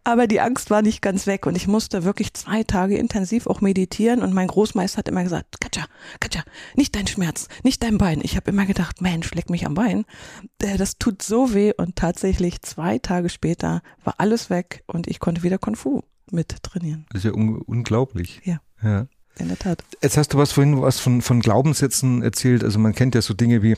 Aber 0.04 0.26
die 0.26 0.40
Angst 0.40 0.70
war 0.70 0.82
nicht 0.82 1.02
ganz 1.02 1.26
weg 1.26 1.46
und 1.46 1.56
ich 1.56 1.66
musste 1.66 2.04
wirklich 2.04 2.34
zwei 2.34 2.62
Tage 2.62 2.96
intensiv 2.96 3.46
auch 3.46 3.60
meditieren 3.60 4.22
und 4.22 4.32
mein 4.32 4.48
Großmeister 4.48 4.98
hat 4.98 5.08
immer 5.08 5.24
gesagt, 5.24 5.60
Katja, 5.60 5.84
Katja, 6.20 6.42
nicht 6.74 6.94
dein 6.94 7.06
Schmerz, 7.06 7.48
nicht 7.62 7.82
dein 7.82 7.98
Bein. 7.98 8.20
Ich 8.22 8.36
habe 8.36 8.50
immer 8.50 8.66
gedacht, 8.66 9.00
Mensch, 9.00 9.32
leck 9.34 9.50
mich 9.50 9.66
am 9.66 9.74
Bein. 9.74 10.04
Äh, 10.60 10.76
das 10.76 10.98
tut 10.98 11.22
so 11.22 11.54
weh 11.54 11.72
und 11.76 11.96
tatsächlich 11.96 12.62
zwei 12.62 12.98
Tage 12.98 13.28
später 13.28 13.82
war 14.04 14.14
alles 14.18 14.50
weg 14.50 14.82
und 14.86 15.06
ich 15.06 15.20
konnte 15.20 15.42
wieder 15.42 15.58
Kung 15.58 15.76
Fu 15.76 16.02
mit 16.30 16.62
trainieren. 16.62 17.06
Das 17.10 17.20
ist 17.20 17.24
ja 17.24 17.32
un 17.32 17.60
unglaublich. 17.62 18.40
Ja. 18.44 18.60
Ja. 18.82 19.06
In 19.38 19.48
der 19.48 19.58
Tat. 19.58 19.84
Jetzt 20.02 20.16
hast 20.16 20.32
du 20.32 20.38
was 20.38 20.52
vorhin 20.52 20.80
was 20.80 20.98
von, 20.98 21.20
von 21.20 21.40
Glaubenssätzen 21.40 22.22
erzählt. 22.22 22.64
Also 22.64 22.78
man 22.78 22.94
kennt 22.94 23.14
ja 23.14 23.20
so 23.20 23.34
Dinge 23.34 23.62
wie, 23.62 23.76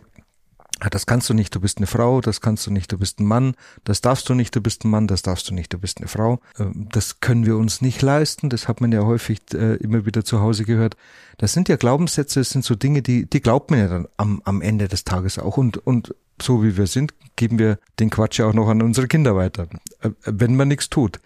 das 0.91 1.07
kannst 1.07 1.29
du 1.29 1.35
nicht, 1.35 1.55
du 1.55 1.61
bist 1.61 1.79
eine 1.79 1.87
Frau, 1.87 2.21
das 2.21 2.41
kannst 2.41 2.67
du 2.67 2.71
nicht, 2.71 2.93
du 2.93 2.99
bist 2.99 3.21
ein 3.21 3.27
Mann, 3.27 3.55
das 3.85 4.01
darfst 4.01 4.29
du 4.29 4.35
nicht, 4.35 4.55
du 4.55 4.61
bist 4.61 4.85
ein 4.85 4.91
Mann, 4.91 5.07
das 5.07 5.23
darfst 5.23 5.49
du 5.51 5.55
nicht, 5.55 5.73
du 5.73 5.79
bist 5.79 5.99
eine 5.99 6.09
Frau. 6.09 6.41
Ähm, 6.59 6.89
das 6.93 7.21
können 7.21 7.47
wir 7.47 7.57
uns 7.57 7.81
nicht 7.81 8.03
leisten, 8.03 8.49
das 8.51 8.69
hat 8.69 8.81
man 8.81 8.93
ja 8.93 9.05
häufig 9.05 9.41
äh, 9.55 9.77
immer 9.77 10.07
wieder 10.07 10.25
zu 10.25 10.41
Hause 10.41 10.65
gehört. 10.65 10.97
Das 11.39 11.53
sind 11.53 11.69
ja 11.69 11.77
Glaubenssätze, 11.77 12.41
das 12.41 12.51
sind 12.51 12.65
so 12.65 12.75
Dinge, 12.75 13.03
die, 13.03 13.29
die 13.29 13.41
glaubt 13.41 13.71
man 13.71 13.81
ja 13.81 13.89
dann 13.89 14.09
am, 14.17 14.43
am 14.45 14.61
Ende 14.63 14.89
des 14.89 15.05
Tages 15.05 15.39
auch. 15.39 15.57
Und, 15.57 15.79
und 15.79 16.15
so 16.41 16.63
wie 16.63 16.77
wir 16.77 16.87
sind, 16.87 17.15
geben 17.37 17.59
wir 17.59 17.79
den 17.99 18.11
Quatsch 18.11 18.39
ja 18.39 18.47
auch 18.47 18.55
noch 18.55 18.69
an 18.69 18.83
unsere 18.83 19.09
Kinder 19.09 19.37
weiter, 19.37 19.69
äh, 20.01 20.11
wenn 20.25 20.57
man 20.57 20.69
nichts 20.69 20.89
tut. 20.91 21.21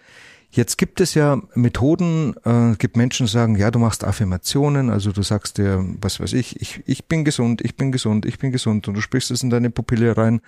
Jetzt 0.55 0.77
gibt 0.77 1.01
es 1.01 1.15
ja 1.15 1.41
Methoden, 1.55 2.35
äh, 2.45 2.75
gibt 2.77 2.95
Menschen, 2.95 3.25
die 3.25 3.31
sagen, 3.31 3.55
ja, 3.55 3.71
du 3.71 3.79
machst 3.79 4.03
Affirmationen, 4.03 4.91
also 4.91 5.11
du 5.11 5.23
sagst 5.23 5.57
dir, 5.57 5.83
was 5.99 6.19
weiß 6.19 6.33
ich, 6.33 6.61
ich, 6.61 6.83
ich 6.85 7.07
bin 7.07 7.25
gesund, 7.25 7.61
ich 7.61 7.75
bin 7.75 7.91
gesund, 7.91 8.27
ich 8.27 8.37
bin 8.37 8.51
gesund 8.51 8.87
und 8.87 8.93
du 8.93 9.01
sprichst 9.01 9.31
es 9.31 9.41
in 9.41 9.49
deine 9.49 9.71
Pupille 9.71 10.15
rein, 10.15 10.41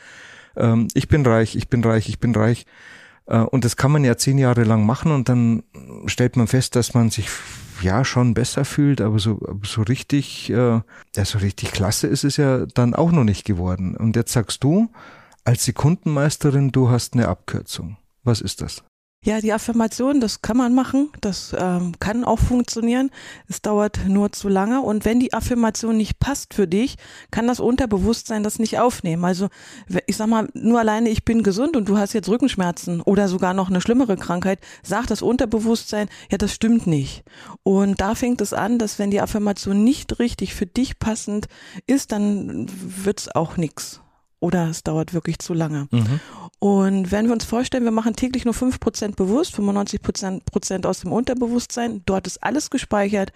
ähm, 0.57 0.89
ich 0.93 1.07
bin 1.07 1.25
reich, 1.25 1.55
ich 1.55 1.69
bin 1.69 1.83
reich, 1.83 2.07
ich 2.07 2.19
bin 2.19 2.35
reich. 2.35 2.67
Äh, 3.25 3.39
und 3.39 3.65
das 3.65 3.77
kann 3.77 3.91
man 3.91 4.03
ja 4.03 4.15
zehn 4.15 4.37
Jahre 4.37 4.63
lang 4.63 4.85
machen 4.85 5.11
und 5.11 5.27
dann 5.27 5.63
stellt 6.05 6.35
man 6.35 6.45
fest, 6.45 6.75
dass 6.75 6.93
man 6.93 7.09
sich 7.09 7.27
ja 7.81 8.05
schon 8.05 8.35
besser 8.35 8.63
fühlt, 8.63 9.01
aber 9.01 9.17
so, 9.17 9.39
so 9.63 9.81
richtig, 9.81 10.51
äh, 10.51 10.53
ja, 10.55 11.25
so 11.25 11.39
richtig 11.39 11.71
klasse 11.71 12.05
ist 12.05 12.23
es 12.23 12.37
ja 12.37 12.67
dann 12.67 12.93
auch 12.93 13.11
noch 13.11 13.23
nicht 13.23 13.43
geworden. 13.43 13.97
Und 13.97 14.15
jetzt 14.15 14.33
sagst 14.33 14.63
du, 14.63 14.91
als 15.45 15.65
Sekundenmeisterin, 15.65 16.71
du 16.71 16.91
hast 16.91 17.15
eine 17.15 17.27
Abkürzung. 17.27 17.97
Was 18.23 18.41
ist 18.41 18.61
das? 18.61 18.83
Ja, 19.25 19.41
die 19.41 19.53
Affirmation, 19.53 20.21
das 20.21 20.43
kann 20.43 20.55
man 20.55 20.75
machen, 20.75 21.09
das 21.19 21.55
ähm, 21.57 21.93
kann 21.99 22.23
auch 22.23 22.37
funktionieren. 22.37 23.09
Es 23.47 23.59
dauert 23.59 24.01
nur 24.07 24.31
zu 24.31 24.49
lange. 24.49 24.81
Und 24.81 25.03
wenn 25.03 25.19
die 25.19 25.33
Affirmation 25.33 25.97
nicht 25.97 26.19
passt 26.19 26.53
für 26.53 26.67
dich, 26.67 26.97
kann 27.31 27.47
das 27.47 27.59
Unterbewusstsein 27.59 28.43
das 28.43 28.59
nicht 28.59 28.77
aufnehmen. 28.77 29.25
Also 29.25 29.47
ich 30.05 30.15
sag 30.15 30.27
mal, 30.27 30.47
nur 30.53 30.79
alleine 30.79 31.09
ich 31.09 31.25
bin 31.25 31.41
gesund 31.41 31.75
und 31.75 31.89
du 31.89 31.97
hast 31.97 32.13
jetzt 32.13 32.29
Rückenschmerzen 32.29 33.01
oder 33.01 33.27
sogar 33.27 33.55
noch 33.55 33.71
eine 33.71 33.81
schlimmere 33.81 34.15
Krankheit, 34.15 34.59
sagt 34.83 35.09
das 35.09 35.23
Unterbewusstsein, 35.23 36.07
ja, 36.29 36.37
das 36.37 36.53
stimmt 36.53 36.85
nicht. 36.85 37.23
Und 37.63 38.01
da 38.01 38.13
fängt 38.13 38.41
es 38.41 38.53
an, 38.53 38.77
dass 38.77 38.99
wenn 38.99 39.09
die 39.09 39.21
Affirmation 39.21 39.83
nicht 39.83 40.19
richtig 40.19 40.53
für 40.53 40.67
dich 40.67 40.99
passend 40.99 41.47
ist, 41.87 42.11
dann 42.11 42.67
wird's 42.69 43.27
auch 43.29 43.57
nix 43.57 44.01
oder 44.39 44.69
es 44.69 44.83
dauert 44.83 45.13
wirklich 45.13 45.39
zu 45.39 45.55
lange. 45.55 45.87
Mhm. 45.91 46.19
Und 46.65 47.11
wenn 47.11 47.27
wir 47.27 47.33
uns 47.33 47.45
vorstellen, 47.45 47.83
wir 47.83 47.91
machen 47.91 48.15
täglich 48.15 48.43
nur 48.43 48.55
fünf 48.55 48.79
Prozent 48.79 49.15
bewusst, 49.17 49.53
95 49.53 50.01
Prozent 50.01 50.87
aus 50.87 51.01
dem 51.01 51.11
Unterbewusstsein, 51.11 52.01
dort 52.07 52.25
ist 52.25 52.43
alles 52.43 52.71
gespeichert, 52.71 53.31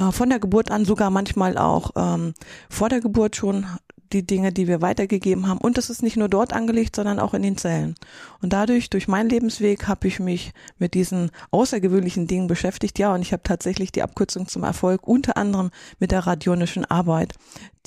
äh, 0.00 0.10
von 0.10 0.28
der 0.28 0.40
Geburt 0.40 0.72
an, 0.72 0.84
sogar 0.84 1.10
manchmal 1.10 1.58
auch 1.58 1.92
ähm, 1.94 2.34
vor 2.68 2.88
der 2.88 3.00
Geburt 3.00 3.36
schon 3.36 3.66
die 4.12 4.26
Dinge, 4.26 4.52
die 4.52 4.66
wir 4.66 4.82
weitergegeben 4.82 5.46
haben. 5.46 5.60
Und 5.60 5.78
das 5.78 5.90
ist 5.90 6.02
nicht 6.02 6.16
nur 6.16 6.28
dort 6.28 6.52
angelegt, 6.52 6.96
sondern 6.96 7.20
auch 7.20 7.34
in 7.34 7.42
den 7.42 7.56
Zellen. 7.56 7.94
Und 8.40 8.52
dadurch, 8.52 8.90
durch 8.90 9.06
meinen 9.06 9.30
Lebensweg, 9.30 9.86
habe 9.86 10.08
ich 10.08 10.18
mich 10.18 10.50
mit 10.78 10.94
diesen 10.94 11.30
außergewöhnlichen 11.52 12.26
Dingen 12.26 12.48
beschäftigt. 12.48 12.98
Ja, 12.98 13.14
und 13.14 13.22
ich 13.22 13.32
habe 13.32 13.44
tatsächlich 13.44 13.92
die 13.92 14.02
Abkürzung 14.02 14.48
zum 14.48 14.64
Erfolg, 14.64 15.06
unter 15.06 15.36
anderem 15.36 15.70
mit 16.00 16.10
der 16.10 16.26
radionischen 16.26 16.84
Arbeit. 16.84 17.34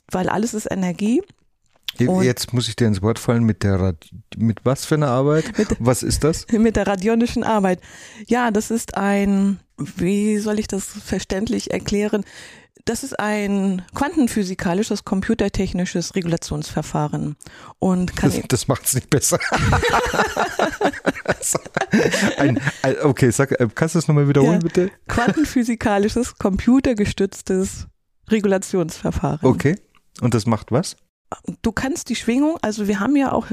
Weil 0.10 0.30
alles 0.30 0.54
ist 0.54 0.72
Energie 0.72 1.22
und 2.02 2.24
Jetzt 2.24 2.54
muss 2.54 2.68
ich 2.68 2.76
dir 2.76 2.88
ins 2.88 3.02
Wort 3.02 3.20
fallen 3.20 3.44
mit 3.44 3.64
der 3.64 3.80
Rad 3.80 4.10
mit 4.38 4.60
was 4.64 4.86
für 4.86 4.96
einer 4.96 5.10
Arbeit? 5.10 5.58
Mit, 5.58 5.76
was 5.80 6.04
ist 6.04 6.24
das? 6.24 6.46
Mit 6.52 6.76
der 6.76 6.88
radionischen 6.88 7.44
Arbeit. 7.44 7.80
Ja, 8.28 8.52
das 8.52 8.72
ist 8.72 8.98
ein, 8.98 9.60
wie 9.78 10.38
soll 10.38 10.60
ich 10.60 10.68
das 10.68 10.86
verständlich 10.86 11.72
erklären? 11.72 12.24
Das 12.84 13.04
ist 13.04 13.20
ein 13.20 13.82
quantenphysikalisches, 13.96 15.06
computertechnisches 15.06 16.14
Regulationsverfahren. 16.14 17.36
Und 17.80 18.16
kann 18.16 18.32
das, 18.32 18.42
das 18.48 18.68
macht 18.68 18.86
es 18.86 18.94
nicht 18.94 19.10
besser. 19.10 19.40
ein, 22.38 22.62
ein, 22.84 22.96
okay, 23.02 23.32
sag, 23.32 23.60
äh, 23.60 23.68
kannst 23.74 23.96
du 23.96 24.00
das 24.00 24.08
nochmal 24.08 24.28
wiederholen, 24.28 24.62
ja, 24.62 24.68
bitte? 24.68 24.92
Quantenphysikalisches, 25.08 26.36
computergestütztes 26.38 27.88
Regulationsverfahren. 28.30 29.40
Okay. 29.42 29.80
Und 30.22 30.36
das 30.36 30.46
macht 30.46 30.72
was? 30.72 30.96
Du 31.62 31.72
kannst 31.72 32.10
die 32.10 32.16
Schwingung, 32.16 32.58
also 32.62 32.88
wir 32.88 33.00
haben 33.00 33.16
ja 33.16 33.32
auch 33.32 33.48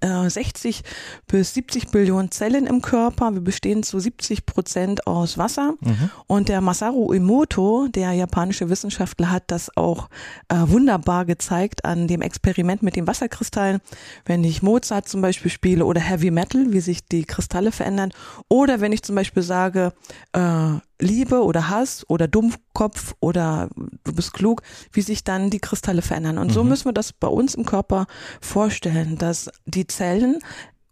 äh, 0.00 0.28
60 0.28 0.82
bis 1.26 1.54
70 1.54 1.88
Billionen 1.88 2.30
Zellen 2.30 2.66
im 2.66 2.82
Körper. 2.82 3.32
Wir 3.32 3.40
bestehen 3.40 3.82
zu 3.82 3.98
70 3.98 4.46
Prozent 4.46 5.06
aus 5.06 5.38
Wasser. 5.38 5.74
Mhm. 5.80 6.10
Und 6.26 6.48
der 6.48 6.60
Masaru 6.60 7.12
Emoto, 7.12 7.88
der 7.88 8.12
japanische 8.12 8.68
Wissenschaftler, 8.68 9.30
hat 9.30 9.44
das 9.48 9.76
auch 9.76 10.08
äh, 10.48 10.56
wunderbar 10.66 11.24
gezeigt 11.24 11.84
an 11.84 12.08
dem 12.08 12.22
Experiment 12.22 12.82
mit 12.82 12.96
den 12.96 13.06
Wasserkristallen. 13.06 13.80
Wenn 14.24 14.44
ich 14.44 14.62
Mozart 14.62 15.08
zum 15.08 15.20
Beispiel 15.20 15.50
spiele 15.50 15.84
oder 15.84 16.00
Heavy 16.00 16.30
Metal, 16.30 16.72
wie 16.72 16.80
sich 16.80 17.06
die 17.06 17.24
Kristalle 17.24 17.72
verändern. 17.72 18.12
Oder 18.48 18.80
wenn 18.80 18.92
ich 18.92 19.02
zum 19.02 19.14
Beispiel 19.14 19.42
sage, 19.42 19.92
äh, 20.32 20.78
Liebe 21.00 21.42
oder 21.42 21.68
Hass 21.68 22.04
oder 22.08 22.26
Dummkopf 22.26 23.14
oder 23.20 23.68
du 24.04 24.14
bist 24.14 24.32
klug, 24.32 24.62
wie 24.92 25.02
sich 25.02 25.24
dann 25.24 25.50
die 25.50 25.58
Kristalle 25.58 26.00
verändern. 26.00 26.38
Und 26.38 26.48
mhm. 26.48 26.52
so 26.52 26.64
müssen 26.64 26.86
wir 26.86 26.92
das 27.06 27.12
bei 27.12 27.28
uns 27.28 27.54
im 27.54 27.64
Körper 27.64 28.06
vorstellen, 28.40 29.18
dass 29.18 29.50
die 29.64 29.86
Zellen 29.86 30.38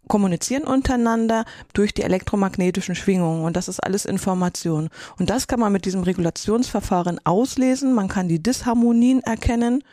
kommunizieren 0.07 0.65
untereinander 0.65 1.45
durch 1.73 1.91
die 1.91 2.03
elektromagnetischen 2.03 2.93
Schwingungen 2.93 3.43
und 3.43 3.55
das 3.55 3.67
ist 3.67 3.79
alles 3.79 4.05
Information. 4.05 4.89
Und 5.17 5.31
das 5.31 5.47
kann 5.47 5.59
man 5.59 5.71
mit 5.73 5.85
diesem 5.85 6.03
Regulationsverfahren 6.03 7.19
auslesen, 7.23 7.93
man 7.93 8.07
kann 8.07 8.27
die 8.27 8.41
Disharmonien 8.41 9.21
erkennen 9.21 9.83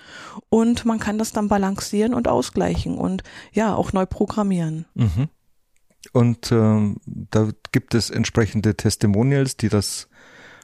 und 0.50 0.85
man 0.85 0.99
kann 0.99 1.17
das 1.17 1.33
dann 1.33 1.49
balancieren 1.49 2.12
und 2.12 2.29
ausgleichen 2.29 2.99
und 2.99 3.23
ja, 3.52 3.75
auch 3.75 3.95
neu 3.95 4.05
programmieren. 4.05 4.85
Mhm. 4.95 5.29
Und 6.12 6.52
äh, 6.52 6.95
da 7.07 7.49
gibt 7.71 7.95
es 7.95 8.11
entsprechende 8.11 8.76
Testimonials, 8.76 9.57
die 9.57 9.71
das 9.71 10.09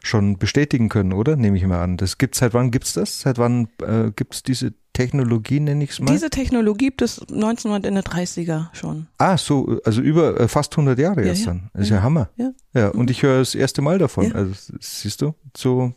schon 0.03 0.39
bestätigen 0.39 0.89
können, 0.89 1.13
oder? 1.13 1.37
Nehme 1.37 1.57
ich 1.57 1.67
mal 1.67 1.83
an. 1.83 1.97
Das 1.97 2.19
gibt 2.19 2.35
seit 2.35 2.55
wann 2.55 2.71
gibt's 2.71 2.93
das? 2.93 3.21
Seit 3.21 3.39
wann 3.39 3.69
äh, 3.83 4.11
gibt's 4.15 4.43
diese 4.43 4.75
Technologie, 4.99 5.61
nenne 5.61 5.85
ich 5.85 5.91
es 5.91 6.01
mal? 6.01 6.11
Diese 6.11 6.29
Technologie 6.29 6.87
gibt 6.87 7.03
es 7.03 7.23
1930er 7.29 8.67
schon. 8.73 9.07
Ah, 9.19 9.37
so, 9.37 9.79
also 9.85 10.01
über 10.01 10.41
äh, 10.41 10.49
fast 10.49 10.73
100 10.73 10.99
Jahre 10.99 11.21
ja, 11.23 11.29
jetzt 11.29 11.41
ja. 11.41 11.47
dann. 11.47 11.71
Das 11.73 11.85
ist 11.85 11.91
ja, 11.91 11.97
ja 11.97 12.03
Hammer. 12.03 12.31
Ja. 12.37 12.51
ja. 12.75 12.89
Und 12.89 13.09
ich 13.09 13.23
höre 13.23 13.39
das 13.39 13.55
erste 13.55 13.81
Mal 13.81 13.99
davon. 13.99 14.33
Also 14.33 14.53
siehst 14.81 15.23
du, 15.23 15.35
so, 15.57 15.95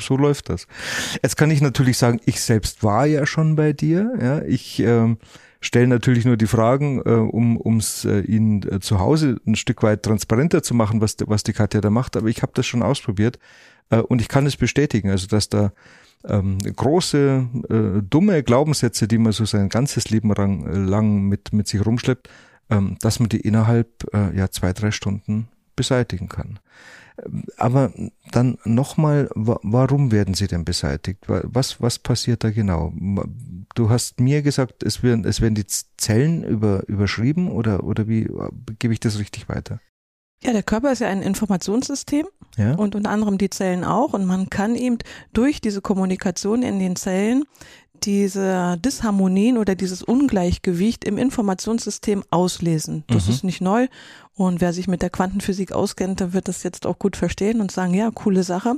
so 0.00 0.16
läuft 0.16 0.48
das. 0.48 0.66
Jetzt 1.22 1.36
kann 1.36 1.50
ich 1.50 1.60
natürlich 1.60 1.98
sagen, 1.98 2.18
ich 2.24 2.40
selbst 2.40 2.82
war 2.82 3.04
ja 3.04 3.26
schon 3.26 3.56
bei 3.56 3.74
dir. 3.74 4.14
Ja, 4.18 4.42
ich 4.42 4.80
ähm, 4.80 5.18
stellen 5.64 5.88
natürlich 5.88 6.24
nur 6.24 6.36
die 6.36 6.46
Fragen, 6.46 7.00
äh, 7.04 7.10
um 7.10 7.60
ums 7.60 8.04
äh, 8.04 8.20
Ihnen 8.20 8.62
äh, 8.70 8.80
zu 8.80 8.98
Hause 8.98 9.40
ein 9.46 9.56
Stück 9.56 9.82
weit 9.82 10.02
transparenter 10.02 10.62
zu 10.62 10.74
machen, 10.74 11.00
was, 11.00 11.16
was 11.26 11.42
die 11.42 11.52
Katja 11.52 11.80
da 11.80 11.90
macht. 11.90 12.16
Aber 12.16 12.28
ich 12.28 12.42
habe 12.42 12.52
das 12.54 12.66
schon 12.66 12.82
ausprobiert 12.82 13.38
äh, 13.90 13.98
und 13.98 14.20
ich 14.20 14.28
kann 14.28 14.46
es 14.46 14.56
bestätigen, 14.56 15.10
also 15.10 15.26
dass 15.26 15.48
da 15.48 15.72
ähm, 16.26 16.58
große, 16.58 17.48
äh, 17.68 18.02
dumme 18.02 18.42
Glaubenssätze, 18.42 19.08
die 19.08 19.18
man 19.18 19.32
so 19.32 19.44
sein 19.44 19.68
ganzes 19.68 20.10
Leben 20.10 20.32
lang, 20.32 20.86
lang 20.86 21.22
mit, 21.22 21.52
mit 21.52 21.68
sich 21.68 21.84
rumschleppt, 21.84 22.28
ähm, 22.70 22.96
dass 23.00 23.20
man 23.20 23.28
die 23.28 23.40
innerhalb 23.40 23.88
äh, 24.14 24.36
ja 24.36 24.50
zwei, 24.50 24.72
drei 24.72 24.90
Stunden 24.90 25.48
beseitigen 25.76 26.28
kann. 26.28 26.58
Aber 27.56 27.92
dann 28.32 28.58
nochmal, 28.64 29.30
warum 29.34 30.10
werden 30.10 30.34
sie 30.34 30.48
denn 30.48 30.64
beseitigt? 30.64 31.24
Was, 31.28 31.80
was 31.80 31.98
passiert 31.98 32.42
da 32.42 32.50
genau? 32.50 32.92
Du 33.74 33.88
hast 33.88 34.20
mir 34.20 34.42
gesagt, 34.42 34.82
es 34.82 35.02
werden, 35.02 35.24
es 35.24 35.40
werden 35.40 35.54
die 35.54 35.66
Zellen 35.96 36.42
über, 36.42 36.82
überschrieben 36.88 37.50
oder, 37.50 37.84
oder 37.84 38.08
wie 38.08 38.28
gebe 38.78 38.92
ich 38.92 39.00
das 39.00 39.18
richtig 39.18 39.48
weiter? 39.48 39.80
Ja, 40.42 40.52
der 40.52 40.62
Körper 40.62 40.92
ist 40.92 40.98
ja 40.98 41.08
ein 41.08 41.22
Informationssystem 41.22 42.26
ja. 42.56 42.74
und 42.74 42.94
unter 42.94 43.10
anderem 43.10 43.38
die 43.38 43.48
Zellen 43.48 43.82
auch. 43.82 44.12
Und 44.12 44.26
man 44.26 44.50
kann 44.50 44.74
eben 44.74 44.98
durch 45.32 45.60
diese 45.60 45.80
Kommunikation 45.80 46.62
in 46.62 46.78
den 46.78 46.96
Zellen 46.96 47.44
diese 48.02 48.76
Disharmonien 48.78 49.56
oder 49.56 49.74
dieses 49.74 50.02
Ungleichgewicht 50.02 51.04
im 51.04 51.16
Informationssystem 51.16 52.24
auslesen. 52.30 53.04
Das 53.06 53.26
mhm. 53.26 53.32
ist 53.32 53.44
nicht 53.44 53.60
neu. 53.60 53.88
Und 54.34 54.60
wer 54.60 54.72
sich 54.72 54.88
mit 54.88 55.00
der 55.00 55.10
Quantenphysik 55.10 55.72
auskennt, 55.72 56.20
der 56.20 56.32
wird 56.32 56.48
das 56.48 56.62
jetzt 56.64 56.86
auch 56.86 56.98
gut 56.98 57.16
verstehen 57.16 57.60
und 57.60 57.70
sagen, 57.70 57.94
ja, 57.94 58.10
coole 58.10 58.42
Sache. 58.42 58.74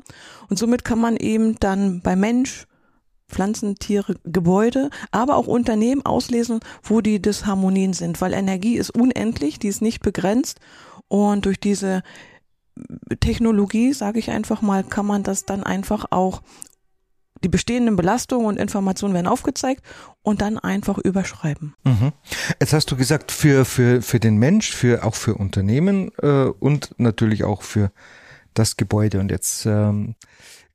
Und 0.48 0.58
somit 0.58 0.84
kann 0.84 1.00
man 1.00 1.16
eben 1.16 1.56
dann 1.58 2.00
bei 2.02 2.14
Mensch, 2.14 2.66
Pflanzen, 3.28 3.76
Tiere, 3.76 4.16
Gebäude, 4.24 4.90
aber 5.10 5.36
auch 5.36 5.48
Unternehmen 5.48 6.04
auslesen, 6.04 6.60
wo 6.82 7.00
die 7.00 7.20
Disharmonien 7.20 7.92
sind, 7.92 8.20
weil 8.20 8.32
Energie 8.32 8.76
ist 8.76 8.90
unendlich, 8.90 9.58
die 9.58 9.68
ist 9.68 9.82
nicht 9.82 10.00
begrenzt 10.00 10.60
und 11.08 11.44
durch 11.44 11.58
diese 11.58 12.02
Technologie, 13.20 13.92
sage 13.92 14.18
ich 14.18 14.30
einfach 14.30 14.62
mal, 14.62 14.84
kann 14.84 15.06
man 15.06 15.22
das 15.22 15.44
dann 15.44 15.62
einfach 15.62 16.06
auch 16.10 16.42
die 17.44 17.48
bestehenden 17.48 17.96
Belastungen 17.96 18.46
und 18.46 18.58
Informationen 18.58 19.14
werden 19.14 19.26
aufgezeigt 19.26 19.82
und 20.22 20.40
dann 20.40 20.58
einfach 20.58 20.98
überschreiben. 20.98 21.74
Mhm. 21.84 22.12
Jetzt 22.60 22.72
hast 22.72 22.90
du 22.90 22.96
gesagt, 22.96 23.32
für, 23.32 23.64
für, 23.64 24.02
für 24.02 24.20
den 24.20 24.36
Mensch, 24.38 24.74
für, 24.74 25.04
auch 25.04 25.14
für 25.14 25.34
Unternehmen 25.34 26.10
äh, 26.22 26.46
und 26.46 26.94
natürlich 26.98 27.44
auch 27.44 27.62
für 27.62 27.90
das 28.54 28.76
Gebäude. 28.76 29.20
Und 29.20 29.30
jetzt 29.30 29.66
ähm, 29.66 30.14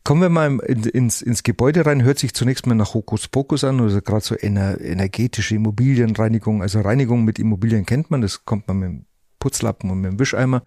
kommen 0.03 0.21
wir 0.21 0.29
mal 0.29 0.59
in, 0.59 0.83
ins, 0.83 1.21
ins 1.21 1.43
Gebäude 1.43 1.85
rein. 1.85 2.03
Hört 2.03 2.19
sich 2.19 2.33
zunächst 2.33 2.67
mal 2.67 2.75
nach 2.75 2.93
Hokuspokus 2.93 3.63
an, 3.63 3.79
also 3.79 4.01
gerade 4.01 4.23
so 4.23 4.35
ener, 4.35 4.79
energetische 4.79 5.55
Immobilienreinigung. 5.55 6.61
Also 6.61 6.81
Reinigung 6.81 7.25
mit 7.25 7.39
Immobilien 7.39 7.85
kennt 7.85 8.11
man, 8.11 8.21
das 8.21 8.45
kommt 8.45 8.67
man 8.67 8.77
mit 8.77 8.89
dem 8.89 9.05
Putzlappen 9.39 9.89
und 9.89 10.01
mit 10.01 10.11
dem 10.11 10.19
Wischeimer 10.19 10.63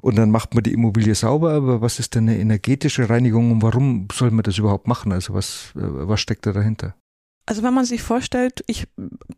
und 0.00 0.16
dann 0.16 0.30
macht 0.30 0.54
man 0.54 0.64
die 0.64 0.72
Immobilie 0.72 1.14
sauber, 1.14 1.52
aber 1.52 1.80
was 1.80 1.98
ist 1.98 2.14
denn 2.14 2.28
eine 2.28 2.38
energetische 2.38 3.08
Reinigung 3.08 3.52
und 3.52 3.62
warum 3.62 4.08
soll 4.12 4.30
man 4.30 4.42
das 4.42 4.58
überhaupt 4.58 4.86
machen? 4.86 5.12
Also 5.12 5.34
was, 5.34 5.72
äh, 5.76 5.80
was 5.80 6.20
steckt 6.20 6.46
da 6.46 6.52
dahinter? 6.52 6.94
Also 7.48 7.62
wenn 7.62 7.74
man 7.74 7.84
sich 7.84 8.02
vorstellt, 8.02 8.64
ich 8.66 8.88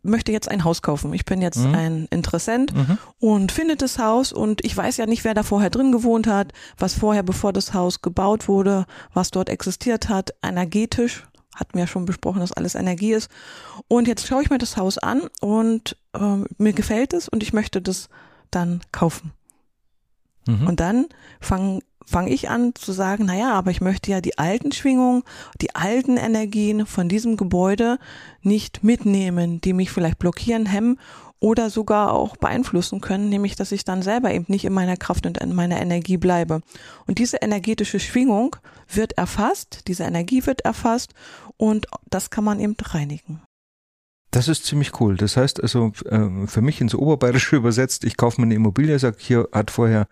möchte 0.01 0.31
jetzt 0.31 0.49
ein 0.49 0.63
Haus 0.63 0.81
kaufen, 0.81 1.13
ich 1.13 1.25
bin 1.25 1.43
jetzt 1.43 1.59
mhm. 1.59 1.75
ein 1.75 2.07
Interessent 2.09 2.75
mhm. 2.75 2.97
und 3.19 3.51
finde 3.51 3.75
das 3.75 3.99
Haus 3.99 4.33
und 4.33 4.65
ich 4.65 4.75
weiß 4.75 4.97
ja 4.97 5.05
nicht, 5.05 5.23
wer 5.23 5.35
da 5.35 5.43
vorher 5.43 5.69
drin 5.69 5.91
gewohnt 5.91 6.25
hat, 6.25 6.51
was 6.79 6.95
vorher, 6.95 7.21
bevor 7.21 7.53
das 7.53 7.75
Haus 7.75 8.01
gebaut 8.01 8.47
wurde, 8.47 8.87
was 9.13 9.29
dort 9.29 9.47
existiert 9.47 10.09
hat, 10.09 10.31
energetisch, 10.41 11.23
hatten 11.55 11.73
wir 11.73 11.81
ja 11.81 11.87
schon 11.87 12.05
besprochen, 12.05 12.39
dass 12.39 12.51
alles 12.51 12.73
Energie 12.73 13.13
ist. 13.13 13.29
Und 13.87 14.07
jetzt 14.07 14.25
schaue 14.25 14.41
ich 14.41 14.49
mir 14.49 14.57
das 14.57 14.75
Haus 14.75 14.97
an 14.97 15.21
und 15.39 15.95
äh, 16.13 16.37
mir 16.57 16.73
gefällt 16.73 17.13
es 17.13 17.29
und 17.29 17.43
ich 17.43 17.53
möchte 17.53 17.79
das 17.79 18.09
dann 18.49 18.81
kaufen. 18.91 19.33
Mhm. 20.49 20.67
Und 20.67 20.79
dann 20.79 21.05
fange 21.39 21.79
fange 22.05 22.31
ich 22.31 22.49
an 22.49 22.73
zu 22.73 22.91
sagen, 22.91 23.25
naja, 23.25 23.53
aber 23.53 23.69
ich 23.69 23.81
möchte 23.81 24.09
ja 24.09 24.19
die 24.19 24.39
alten 24.39 24.71
Schwingungen, 24.71 25.21
die 25.61 25.75
alten 25.75 26.17
Energien 26.17 26.87
von 26.87 27.07
diesem 27.07 27.37
Gebäude 27.37 27.99
nicht 28.41 28.83
mitnehmen, 28.83 29.61
die 29.61 29.73
mich 29.73 29.91
vielleicht 29.91 30.17
blockieren, 30.17 30.65
hemmen 30.65 30.99
oder 31.39 31.69
sogar 31.69 32.13
auch 32.13 32.35
beeinflussen 32.35 32.99
können, 32.99 33.29
nämlich 33.29 33.55
dass 33.55 33.71
ich 33.71 33.85
dann 33.85 34.01
selber 34.01 34.33
eben 34.33 34.45
nicht 34.47 34.65
in 34.65 34.73
meiner 34.73 34.97
Kraft 34.97 35.27
und 35.27 35.37
in 35.37 35.53
meiner 35.53 35.79
Energie 35.79 36.17
bleibe. 36.17 36.61
Und 37.05 37.19
diese 37.19 37.37
energetische 37.37 37.99
Schwingung 37.99 38.55
wird 38.91 39.13
erfasst, 39.13 39.87
diese 39.87 40.03
Energie 40.03 40.45
wird 40.47 40.61
erfasst 40.61 41.13
und 41.57 41.87
das 42.09 42.31
kann 42.31 42.43
man 42.43 42.59
eben 42.59 42.75
reinigen. 42.81 43.41
Das 44.31 44.47
ist 44.47 44.65
ziemlich 44.65 44.99
cool. 44.99 45.17
Das 45.17 45.37
heißt 45.37 45.61
also 45.61 45.91
äh, 46.05 46.47
für 46.47 46.61
mich 46.61 46.81
ins 46.81 46.95
Oberbayerische 46.95 47.55
übersetzt, 47.57 48.03
ich 48.03 48.17
kaufe 48.17 48.39
mir 48.41 48.45
eine 48.45 48.55
Immobilie, 48.55 48.97
sag 48.99 49.19
hier 49.19 49.49
hat 49.51 49.71
vorher 49.71 50.07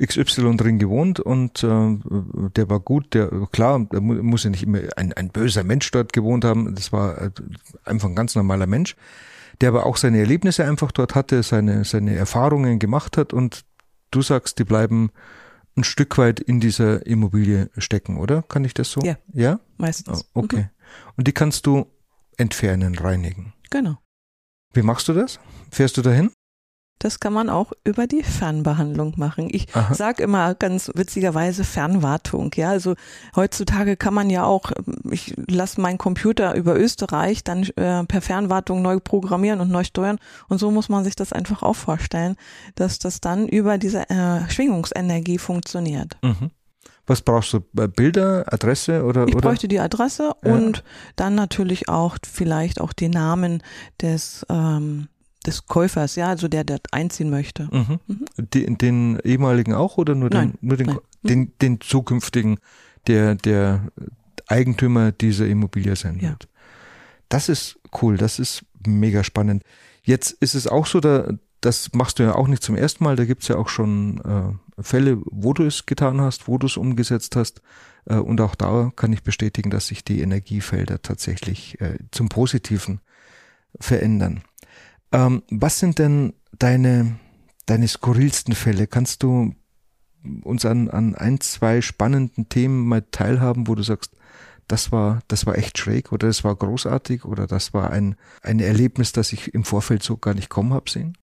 XY 0.00 0.56
drin 0.56 0.78
gewohnt 0.78 1.18
und 1.18 1.64
äh, 1.64 1.98
der 2.54 2.70
war 2.70 2.78
gut, 2.78 3.14
der 3.14 3.30
klar, 3.50 3.80
der 3.90 4.00
muss 4.00 4.44
ja 4.44 4.50
nicht 4.50 4.62
immer 4.62 4.78
ein, 4.96 5.12
ein 5.12 5.30
böser 5.30 5.64
Mensch 5.64 5.90
dort 5.90 6.12
gewohnt 6.12 6.44
haben, 6.44 6.74
das 6.76 6.92
war 6.92 7.20
äh, 7.20 7.30
einfach 7.84 8.08
ein 8.08 8.14
ganz 8.14 8.36
normaler 8.36 8.68
Mensch, 8.68 8.94
der 9.60 9.70
aber 9.70 9.86
auch 9.86 9.96
seine 9.96 10.20
Erlebnisse 10.20 10.64
einfach 10.64 10.92
dort 10.92 11.16
hatte, 11.16 11.42
seine, 11.42 11.84
seine 11.84 12.14
Erfahrungen 12.14 12.78
gemacht 12.78 13.16
hat 13.16 13.32
und 13.32 13.64
du 14.12 14.22
sagst, 14.22 14.60
die 14.60 14.64
bleiben 14.64 15.10
ein 15.76 15.82
Stück 15.84 16.16
weit 16.16 16.38
in 16.38 16.60
dieser 16.60 17.04
Immobilie 17.04 17.70
stecken, 17.78 18.18
oder? 18.18 18.42
Kann 18.42 18.64
ich 18.64 18.74
das 18.74 18.90
so? 18.90 19.00
Ja. 19.00 19.16
Ja? 19.32 19.58
Meistens. 19.78 20.26
Oh, 20.34 20.42
okay. 20.42 20.56
Mhm. 20.56 20.68
Und 21.16 21.28
die 21.28 21.32
kannst 21.32 21.66
du 21.66 21.86
entfernen, 22.38 22.96
reinigen. 22.96 23.52
Genau. 23.70 23.98
Wie 24.72 24.82
machst 24.82 25.08
du 25.08 25.12
das? 25.12 25.38
Fährst 25.70 25.96
du 25.96 26.02
dahin? 26.02 26.30
Das 26.98 27.20
kann 27.20 27.32
man 27.32 27.48
auch 27.48 27.72
über 27.84 28.08
die 28.08 28.24
Fernbehandlung 28.24 29.14
machen. 29.16 29.48
Ich 29.52 29.74
Aha. 29.74 29.94
sag 29.94 30.18
immer 30.18 30.54
ganz 30.54 30.90
witzigerweise 30.94 31.62
Fernwartung. 31.62 32.50
Ja, 32.56 32.70
also 32.70 32.94
heutzutage 33.36 33.96
kann 33.96 34.14
man 34.14 34.30
ja 34.30 34.44
auch, 34.44 34.72
ich 35.08 35.34
lasse 35.48 35.80
meinen 35.80 35.98
Computer 35.98 36.54
über 36.54 36.76
Österreich 36.76 37.44
dann 37.44 37.62
äh, 37.76 38.04
per 38.04 38.20
Fernwartung 38.20 38.82
neu 38.82 38.98
programmieren 38.98 39.60
und 39.60 39.70
neu 39.70 39.84
steuern. 39.84 40.18
Und 40.48 40.58
so 40.58 40.72
muss 40.72 40.88
man 40.88 41.04
sich 41.04 41.14
das 41.14 41.32
einfach 41.32 41.62
auch 41.62 41.76
vorstellen, 41.76 42.34
dass 42.74 42.98
das 42.98 43.20
dann 43.20 43.46
über 43.46 43.78
diese 43.78 44.10
äh, 44.10 44.50
Schwingungsenergie 44.50 45.38
funktioniert. 45.38 46.16
Mhm. 46.22 46.50
Was 47.08 47.22
brauchst 47.22 47.52
du? 47.52 47.58
Äh, 47.76 47.88
Bilder, 47.88 48.44
Adresse 48.52 49.04
oder? 49.04 49.26
Ich 49.26 49.34
oder? 49.34 49.48
bräuchte 49.48 49.66
die 49.66 49.80
Adresse 49.80 50.34
ja. 50.44 50.54
und 50.54 50.84
dann 51.16 51.34
natürlich 51.34 51.88
auch 51.88 52.16
vielleicht 52.30 52.80
auch 52.80 52.92
die 52.92 53.08
Namen 53.08 53.62
des 54.00 54.46
ähm, 54.48 55.08
des 55.46 55.66
Käufers, 55.66 56.16
ja, 56.16 56.28
also 56.28 56.48
der 56.48 56.64
dort 56.64 56.92
einziehen 56.92 57.30
möchte. 57.30 57.68
Mhm. 57.72 57.98
Mhm. 58.06 58.24
Den, 58.36 58.78
den, 58.78 59.18
ehemaligen 59.20 59.72
auch 59.72 59.96
oder 59.96 60.14
nur 60.14 60.30
den, 60.30 60.38
Nein, 60.38 60.58
nur 60.60 60.76
den, 60.76 60.86
nein. 60.86 60.98
den, 61.22 61.52
den 61.62 61.80
zukünftigen, 61.80 62.58
der, 63.06 63.34
der 63.34 63.88
Eigentümer 64.46 65.12
dieser 65.12 65.46
Immobilie 65.46 65.96
sein 65.96 66.18
Ja. 66.20 66.30
wird? 66.30 66.48
Das 67.28 67.48
ist 67.48 67.78
cool, 68.02 68.16
das 68.16 68.38
ist 68.38 68.64
mega 68.86 69.22
spannend. 69.24 69.62
Jetzt 70.02 70.32
ist 70.32 70.54
es 70.54 70.66
auch 70.66 70.86
so, 70.86 71.00
da, 71.00 71.28
das 71.60 71.92
machst 71.92 72.18
du 72.18 72.22
ja 72.22 72.34
auch 72.34 72.48
nicht 72.48 72.62
zum 72.62 72.76
ersten 72.76 73.04
Mal, 73.04 73.16
da 73.16 73.24
gibt's 73.24 73.48
ja 73.48 73.56
auch 73.56 73.68
schon 73.68 74.18
äh, 74.24 74.67
Fälle, 74.80 75.18
wo 75.24 75.52
du 75.52 75.64
es 75.64 75.86
getan 75.86 76.20
hast, 76.20 76.48
wo 76.48 76.58
du 76.58 76.66
es 76.66 76.76
umgesetzt 76.76 77.36
hast. 77.36 77.62
Äh, 78.06 78.16
und 78.16 78.40
auch 78.40 78.54
da 78.54 78.92
kann 78.94 79.12
ich 79.12 79.22
bestätigen, 79.22 79.70
dass 79.70 79.88
sich 79.88 80.04
die 80.04 80.20
Energiefelder 80.20 81.02
tatsächlich 81.02 81.80
äh, 81.80 81.98
zum 82.10 82.28
Positiven 82.28 83.00
verändern. 83.80 84.42
Ähm, 85.12 85.42
was 85.50 85.78
sind 85.78 85.98
denn 85.98 86.34
deine, 86.58 87.18
deine 87.66 87.88
skurrilsten 87.88 88.54
Fälle? 88.54 88.86
Kannst 88.86 89.22
du 89.22 89.54
uns 90.42 90.64
an, 90.64 90.88
an 90.90 91.14
ein, 91.14 91.40
zwei 91.40 91.80
spannenden 91.80 92.48
Themen 92.48 92.86
mal 92.86 93.02
teilhaben, 93.10 93.68
wo 93.68 93.74
du 93.74 93.82
sagst, 93.82 94.12
das 94.66 94.92
war, 94.92 95.20
das 95.28 95.46
war 95.46 95.56
echt 95.56 95.78
schräg 95.78 96.12
oder 96.12 96.26
das 96.26 96.44
war 96.44 96.54
großartig 96.54 97.24
oder 97.24 97.46
das 97.46 97.72
war 97.72 97.90
ein, 97.90 98.16
ein 98.42 98.60
Erlebnis, 98.60 99.12
das 99.12 99.32
ich 99.32 99.54
im 99.54 99.64
Vorfeld 99.64 100.02
so 100.02 100.18
gar 100.18 100.34
nicht 100.34 100.50
kommen 100.50 100.74
habe 100.74 100.90
sehen? 100.90 101.16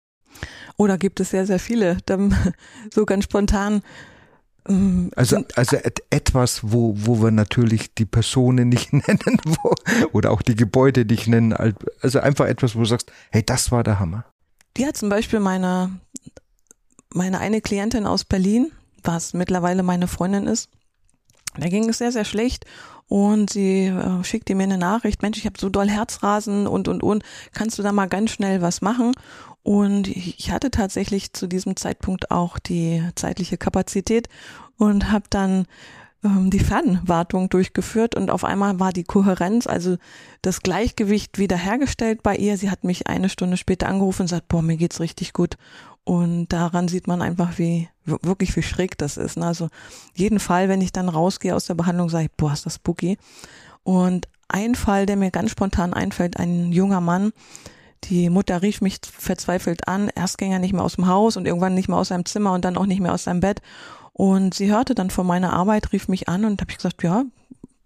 Oder 0.78 0.98
gibt 0.98 1.20
es 1.20 1.30
sehr, 1.30 1.46
sehr 1.46 1.60
viele, 1.60 1.98
so 2.94 3.06
ganz 3.06 3.26
spontan. 3.26 3.82
Ähm, 4.68 5.12
also, 5.16 5.44
also 5.56 5.78
etwas, 6.10 6.62
wo, 6.64 6.96
wo 6.98 7.22
wir 7.22 7.32
natürlich 7.32 7.94
die 7.94 8.06
Personen 8.06 8.70
nicht 8.70 8.94
nennen 8.94 9.42
wo, 9.46 9.74
oder 10.12 10.32
auch 10.32 10.42
die 10.42 10.56
Gebäude 10.56 11.06
nicht 11.06 11.28
nennen. 11.28 11.54
Also 12.02 12.20
einfach 12.20 12.46
etwas, 12.46 12.76
wo 12.76 12.80
du 12.80 12.86
sagst, 12.86 13.12
hey, 13.32 13.44
das 13.46 13.72
war 13.72 13.84
der 13.84 14.00
Hammer. 14.00 14.26
Die 14.78 14.86
hat 14.86 14.98
zum 14.98 15.10
Beispiel 15.10 15.40
meine, 15.40 16.00
meine 17.10 17.40
eine 17.40 17.62
Klientin 17.62 18.06
aus 18.06 18.24
Berlin, 18.24 18.72
was 19.04 19.34
mittlerweile 19.34 19.84
meine 19.84 20.08
Freundin 20.08 20.48
ist. 20.48 20.70
Da 21.56 21.68
ging 21.70 21.88
es 21.88 22.00
sehr, 22.00 22.12
sehr 22.12 22.26
schlecht 22.26 22.66
und 23.08 23.52
sie 23.52 23.86
äh, 23.86 24.24
schickte 24.24 24.56
mir 24.56 24.64
eine 24.64 24.80
Nachricht, 24.80 25.22
Mensch, 25.22 25.38
ich 25.38 25.46
habe 25.46 25.60
so 25.60 25.70
doll 25.70 25.88
Herzrasen 25.88 26.66
und, 26.66 26.88
und, 26.88 27.04
und, 27.04 27.24
kannst 27.54 27.78
du 27.78 27.84
da 27.84 27.92
mal 27.92 28.08
ganz 28.08 28.32
schnell 28.32 28.62
was 28.62 28.82
machen? 28.82 29.12
Und 29.64 30.10
ich 30.10 30.52
hatte 30.52 30.72
tatsächlich 30.72 31.32
zu 31.34 31.48
diesem 31.48 31.76
Zeitpunkt 31.78 32.32
auch 32.32 32.60
die 32.60 33.02
zeitliche 33.16 33.58
Kapazität 33.58 34.28
und 34.78 35.10
habe 35.12 35.26
dann 35.30 35.66
ähm, 36.24 36.50
die 36.50 36.60
Fernwartung 36.60 37.50
durchgeführt 37.50 38.16
und 38.16 38.30
auf 38.30 38.44
einmal 38.44 38.80
war 38.80 38.92
die 38.92 39.04
Kohärenz, 39.06 39.66
also 39.68 39.98
das 40.42 40.62
Gleichgewicht 40.62 41.38
wiederhergestellt 41.38 42.24
bei 42.24 42.36
ihr. 42.36 42.58
Sie 42.58 42.70
hat 42.70 42.84
mich 42.84 43.08
eine 43.08 43.30
Stunde 43.30 43.56
später 43.56 43.88
angerufen 43.88 44.24
und 44.24 44.28
sagt, 44.28 44.50
boah, 44.50 44.62
mir 44.62 44.78
geht's 44.78 45.00
richtig 45.00 45.32
gut. 45.32 45.58
Und 46.06 46.50
daran 46.50 46.90
sieht 46.90 47.08
man 47.08 47.22
einfach, 47.22 47.58
wie 47.58 47.88
wirklich 48.04 48.54
wie 48.58 48.64
schräg 48.64 48.98
das 48.98 49.16
ist. 49.16 49.38
Ne? 49.38 49.46
Also 49.46 49.70
jeden 50.16 50.40
Fall, 50.40 50.68
wenn 50.68 50.82
ich 50.82 50.92
dann 50.92 51.08
rausgehe 51.08 51.56
aus 51.56 51.66
der 51.66 51.76
Behandlung, 51.76 52.10
sage 52.10 52.26
ich, 52.26 52.32
boah, 52.32 52.52
ist 52.52 52.66
das 52.66 52.76
spooky. 52.76 53.18
Und 53.84 54.28
ein 54.50 54.76
Fall, 54.76 55.06
der 55.06 55.16
mir 55.16 55.32
ganz 55.32 55.52
spontan 55.52 55.94
einfällt, 55.94 56.38
ein 56.38 56.74
junger 56.74 57.00
Mann, 57.00 57.32
die 58.10 58.30
Mutter 58.30 58.62
rief 58.62 58.82
mich 58.82 59.00
verzweifelt 59.04 59.88
an. 59.88 60.10
Erst 60.16 60.38
ging 60.38 60.52
er 60.52 60.60
nicht 60.60 60.74
mehr 60.74 60.84
aus 60.84 60.96
dem 60.96 61.08
Haus 61.08 61.38
und 61.38 61.46
irgendwann 61.46 61.74
nicht 61.74 61.90
mehr 61.90 61.98
aus 61.98 62.10
seinem 62.10 62.26
Zimmer 62.26 62.54
und 62.54 62.66
dann 62.66 62.78
auch 62.78 62.86
nicht 62.86 63.02
mehr 63.02 63.14
aus 63.14 63.24
seinem 63.24 63.40
Bett. 63.40 63.62
Und 64.14 64.54
sie 64.54 64.72
hörte 64.72 64.96
dann 64.96 65.10
von 65.10 65.26
meiner 65.26 65.54
Arbeit, 65.54 65.92
rief 65.92 66.08
mich 66.08 66.30
an 66.30 66.46
und 66.46 66.62
habe 66.62 66.72
ich 66.72 66.78
gesagt, 66.78 67.02
ja, 67.04 67.24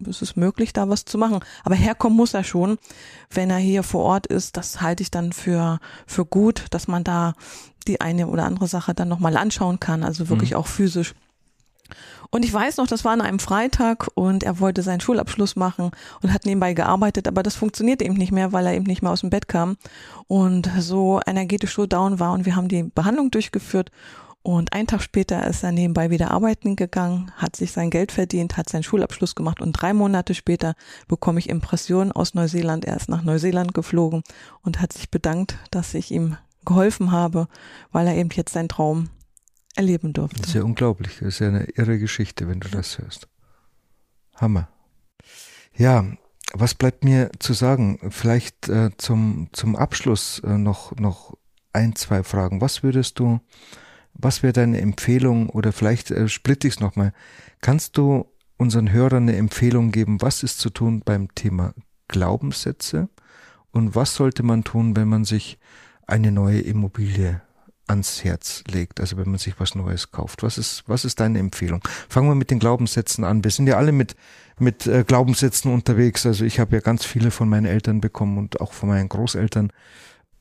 es 0.06 0.22
ist 0.22 0.38
möglich, 0.38 0.74
da 0.74 0.90
was 0.90 1.06
zu 1.06 1.18
machen. 1.18 1.40
Aber 1.64 1.76
herkommen 1.76 2.18
muss 2.18 2.34
er 2.34 2.44
schon, 2.44 2.78
wenn 3.30 3.50
er 3.50 3.58
hier 3.58 3.84
vor 3.84 4.04
Ort 4.04 4.28
ist. 4.28 4.58
Das 4.58 4.82
halte 4.82 5.04
ich 5.04 5.12
dann 5.12 5.32
für, 5.34 5.80
für 6.06 6.26
gut, 6.26 6.66
dass 6.72 6.88
man 6.88 7.04
da 7.04 7.34
die 7.88 8.02
eine 8.02 8.28
oder 8.28 8.46
andere 8.46 8.68
Sache 8.68 8.94
dann 8.94 9.08
nochmal 9.08 9.38
anschauen 9.38 9.80
kann, 9.80 10.04
also 10.04 10.30
wirklich 10.30 10.52
mhm. 10.52 10.58
auch 10.58 10.68
physisch. 10.68 11.14
Und 12.30 12.46
ich 12.46 12.54
weiß 12.54 12.78
noch, 12.78 12.88
das 12.88 13.06
war 13.06 13.14
an 13.14 13.22
einem 13.22 13.40
Freitag 13.40 14.08
und 14.16 14.44
er 14.44 14.60
wollte 14.60 14.84
seinen 14.84 15.02
Schulabschluss 15.02 15.56
machen 15.56 15.92
und 16.22 16.34
hat 16.34 16.46
nebenbei 16.46 16.74
gearbeitet, 16.74 17.28
aber 17.28 17.44
das 17.44 17.56
funktionierte 17.56 18.06
eben 18.06 18.16
nicht 18.16 18.32
mehr, 18.32 18.54
weil 18.54 18.66
er 18.66 18.74
eben 18.74 18.86
nicht 18.86 19.02
mehr 19.02 19.12
aus 19.12 19.22
dem 19.22 19.30
Bett 19.30 19.48
kam 19.48 19.78
und 20.28 20.70
so 20.80 21.20
energetisch 21.26 21.76
so 21.76 21.86
down 21.86 22.20
war 22.20 22.34
und 22.34 22.46
wir 22.46 22.56
haben 22.56 22.68
die 22.68 22.84
Behandlung 22.84 23.32
durchgeführt 23.32 23.92
und 24.48 24.72
einen 24.72 24.88
Tag 24.88 25.02
später 25.02 25.46
ist 25.46 25.64
er 25.64 25.74
nebenbei 25.74 26.10
wieder 26.10 26.32
arbeiten 26.32 26.78
gegangen, 26.78 27.34
hat 27.36 27.58
sich 27.58 27.74
sein 27.74 27.90
Geld 27.90 28.14
verdient, 28.14 28.56
hat 28.56 28.70
seinen 28.70 28.84
Schulabschluss 28.84 29.36
gemacht 29.36 29.60
und 29.60 29.74
drei 29.74 29.92
Monate 29.92 30.34
später 30.34 30.76
bekomme 31.10 31.40
ich 31.40 31.50
Impressionen 31.50 32.14
aus 32.14 32.34
Neuseeland. 32.34 32.86
Er 32.86 32.96
ist 32.96 33.10
nach 33.10 33.24
Neuseeland 33.24 33.74
geflogen 33.74 34.24
und 34.62 34.80
hat 34.80 34.94
sich 34.94 35.12
bedankt, 35.12 35.58
dass 35.70 35.94
ich 35.94 36.12
ihm 36.12 36.38
geholfen 36.64 37.12
habe, 37.12 37.50
weil 37.92 38.08
er 38.08 38.16
eben 38.16 38.30
jetzt 38.32 38.54
seinen 38.54 38.70
Traum 38.70 39.10
erleben 39.78 40.14
durfte. 40.14 40.40
Das 40.40 40.50
ist 40.50 40.56
ja 40.56 40.64
unglaublich. 40.64 41.20
Das 41.20 41.28
ist 41.28 41.40
ja 41.40 41.48
eine 41.48 41.66
irre 41.66 42.00
Geschichte, 42.00 42.48
wenn 42.48 42.60
du 42.60 42.70
das 42.70 42.98
hörst. 42.98 43.28
Hammer. 44.36 44.70
Ja, 45.76 46.06
was 46.54 46.74
bleibt 46.74 47.04
mir 47.04 47.32
zu 47.40 47.54
sagen? 47.54 48.00
Vielleicht 48.10 48.70
äh, 48.70 48.92
zum, 48.98 49.50
zum 49.52 49.76
Abschluss 49.76 50.40
äh, 50.40 50.58
noch, 50.58 50.96
noch 50.96 51.38
ein, 51.74 51.96
zwei 51.96 52.24
Fragen. 52.24 52.62
Was 52.62 52.84
würdest 52.84 53.20
du, 53.20 53.40
was 54.14 54.44
wäre 54.44 54.54
deine 54.54 54.82
Empfehlung 54.82 55.50
oder 55.50 55.72
vielleicht 55.72 56.12
äh, 56.12 56.28
splitte 56.28 56.68
ich 56.68 56.76
es 56.76 56.80
nochmal. 56.80 57.14
Kannst 57.62 57.98
du 57.98 58.26
unseren 58.58 58.92
Hörern 58.92 59.24
eine 59.24 59.38
Empfehlung 59.38 59.92
geben, 59.92 60.22
was 60.22 60.44
ist 60.44 60.60
zu 60.60 60.70
tun 60.70 61.02
beim 61.06 61.34
Thema 61.36 61.74
Glaubenssätze 62.08 63.10
und 63.72 63.96
was 63.96 64.16
sollte 64.16 64.42
man 64.42 64.64
tun, 64.64 64.96
wenn 64.96 65.08
man 65.08 65.26
sich 65.26 65.60
eine 66.08 66.32
neue 66.32 66.62
Immobilie 66.62 67.42
ans 67.88 68.24
Herz 68.24 68.64
legt, 68.70 69.00
also 69.00 69.18
wenn 69.18 69.30
man 69.30 69.40
sich 69.40 69.60
was 69.60 69.76
Neues 69.76 70.12
kauft. 70.12 70.44
Was 70.44 70.58
ist, 70.58 70.84
was 70.88 71.06
ist 71.06 71.20
deine 71.20 71.40
Empfehlung? 71.40 71.82
Fangen 72.10 72.28
wir 72.30 72.36
mit 72.36 72.52
den 72.52 72.60
Glaubenssätzen 72.60 73.24
an. 73.24 73.44
Wir 73.44 73.52
sind 73.52 73.68
ja 73.68 73.78
alle 73.78 73.92
mit, 73.92 74.16
mit 74.60 74.88
äh, 74.88 75.04
Glaubenssätzen 75.06 75.74
unterwegs. 75.74 76.26
Also 76.26 76.46
ich 76.46 76.60
habe 76.60 76.76
ja 76.76 76.82
ganz 76.82 77.06
viele 77.06 77.32
von 77.32 77.50
meinen 77.50 77.66
Eltern 77.66 78.02
bekommen 78.02 78.38
und 78.38 78.62
auch 78.62 78.74
von 78.74 78.90
meinen 78.90 79.10
Großeltern. 79.10 79.72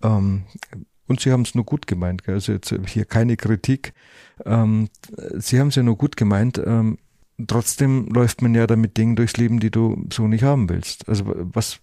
Ähm, 0.03 0.45
und 1.07 1.21
sie 1.21 1.31
haben 1.31 1.43
es 1.43 1.55
nur 1.55 1.65
gut 1.65 1.87
gemeint. 1.87 2.25
Gell? 2.25 2.35
Also 2.35 2.53
jetzt 2.53 2.75
hier 2.87 3.05
keine 3.05 3.37
Kritik. 3.37 3.95
Ähm, 4.45 4.89
sie 5.35 5.61
haben 5.61 5.69
es 5.69 5.77
ja 5.77 5.83
nur 5.83 5.97
gut 5.97 6.17
gemeint. 6.17 6.61
Ähm, 6.65 6.99
trotzdem 7.47 8.09
läuft 8.09 8.43
man 8.43 8.55
ja 8.55 8.67
damit 8.67 8.97
Dingen 8.97 9.17
durchs 9.17 9.37
Leben, 9.37 9.61
die 9.61 9.71
du 9.71 10.05
so 10.13 10.27
nicht 10.27 10.43
haben 10.43 10.69
willst. 10.69 11.09
Also 11.09 11.25
was, 11.27 11.81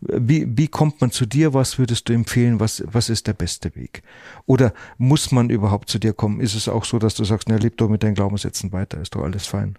Wie, 0.00 0.46
wie 0.56 0.68
kommt 0.68 1.00
man 1.00 1.10
zu 1.10 1.26
dir? 1.26 1.54
Was 1.54 1.78
würdest 1.78 2.08
du 2.08 2.12
empfehlen? 2.12 2.60
Was, 2.60 2.84
was 2.86 3.08
ist 3.08 3.26
der 3.26 3.32
beste 3.32 3.74
Weg? 3.74 4.02
Oder 4.46 4.72
muss 4.96 5.32
man 5.32 5.50
überhaupt 5.50 5.90
zu 5.90 5.98
dir 5.98 6.12
kommen? 6.12 6.40
Ist 6.40 6.54
es 6.54 6.68
auch 6.68 6.84
so, 6.84 6.98
dass 6.98 7.14
du 7.14 7.24
sagst, 7.24 7.48
na, 7.48 7.56
leb 7.56 7.76
doch 7.78 7.88
mit 7.88 8.02
deinen 8.02 8.14
Glaubenssätzen 8.14 8.72
weiter, 8.72 9.00
ist 9.00 9.14
doch 9.14 9.22
alles 9.22 9.46
fein? 9.46 9.76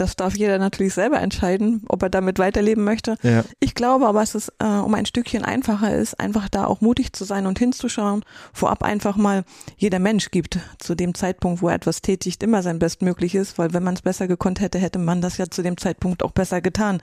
das 0.00 0.16
darf 0.16 0.34
jeder 0.36 0.58
natürlich 0.58 0.94
selber 0.94 1.20
entscheiden, 1.20 1.82
ob 1.88 2.02
er 2.02 2.08
damit 2.08 2.38
weiterleben 2.38 2.84
möchte. 2.84 3.16
Ja. 3.22 3.44
Ich 3.60 3.74
glaube 3.74 4.06
aber, 4.06 4.20
dass 4.20 4.34
es 4.34 4.50
äh, 4.58 4.64
um 4.64 4.94
ein 4.94 5.04
Stückchen 5.04 5.44
einfacher 5.44 5.94
ist, 5.94 6.18
einfach 6.18 6.48
da 6.48 6.64
auch 6.64 6.80
mutig 6.80 7.12
zu 7.12 7.24
sein 7.24 7.46
und 7.46 7.58
hinzuschauen. 7.58 8.24
Vorab 8.52 8.82
einfach 8.82 9.16
mal, 9.16 9.44
jeder 9.76 9.98
Mensch 9.98 10.30
gibt 10.30 10.58
zu 10.78 10.94
dem 10.94 11.14
Zeitpunkt, 11.14 11.60
wo 11.60 11.68
er 11.68 11.74
etwas 11.74 12.00
tätigt, 12.00 12.42
immer 12.42 12.62
sein 12.62 12.78
Bestmögliches, 12.78 13.58
weil 13.58 13.74
wenn 13.74 13.82
man 13.82 13.94
es 13.94 14.02
besser 14.02 14.26
gekonnt 14.26 14.60
hätte, 14.60 14.78
hätte 14.78 14.98
man 14.98 15.20
das 15.20 15.36
ja 15.36 15.50
zu 15.50 15.62
dem 15.62 15.76
Zeitpunkt 15.76 16.22
auch 16.22 16.32
besser 16.32 16.62
getan. 16.62 17.02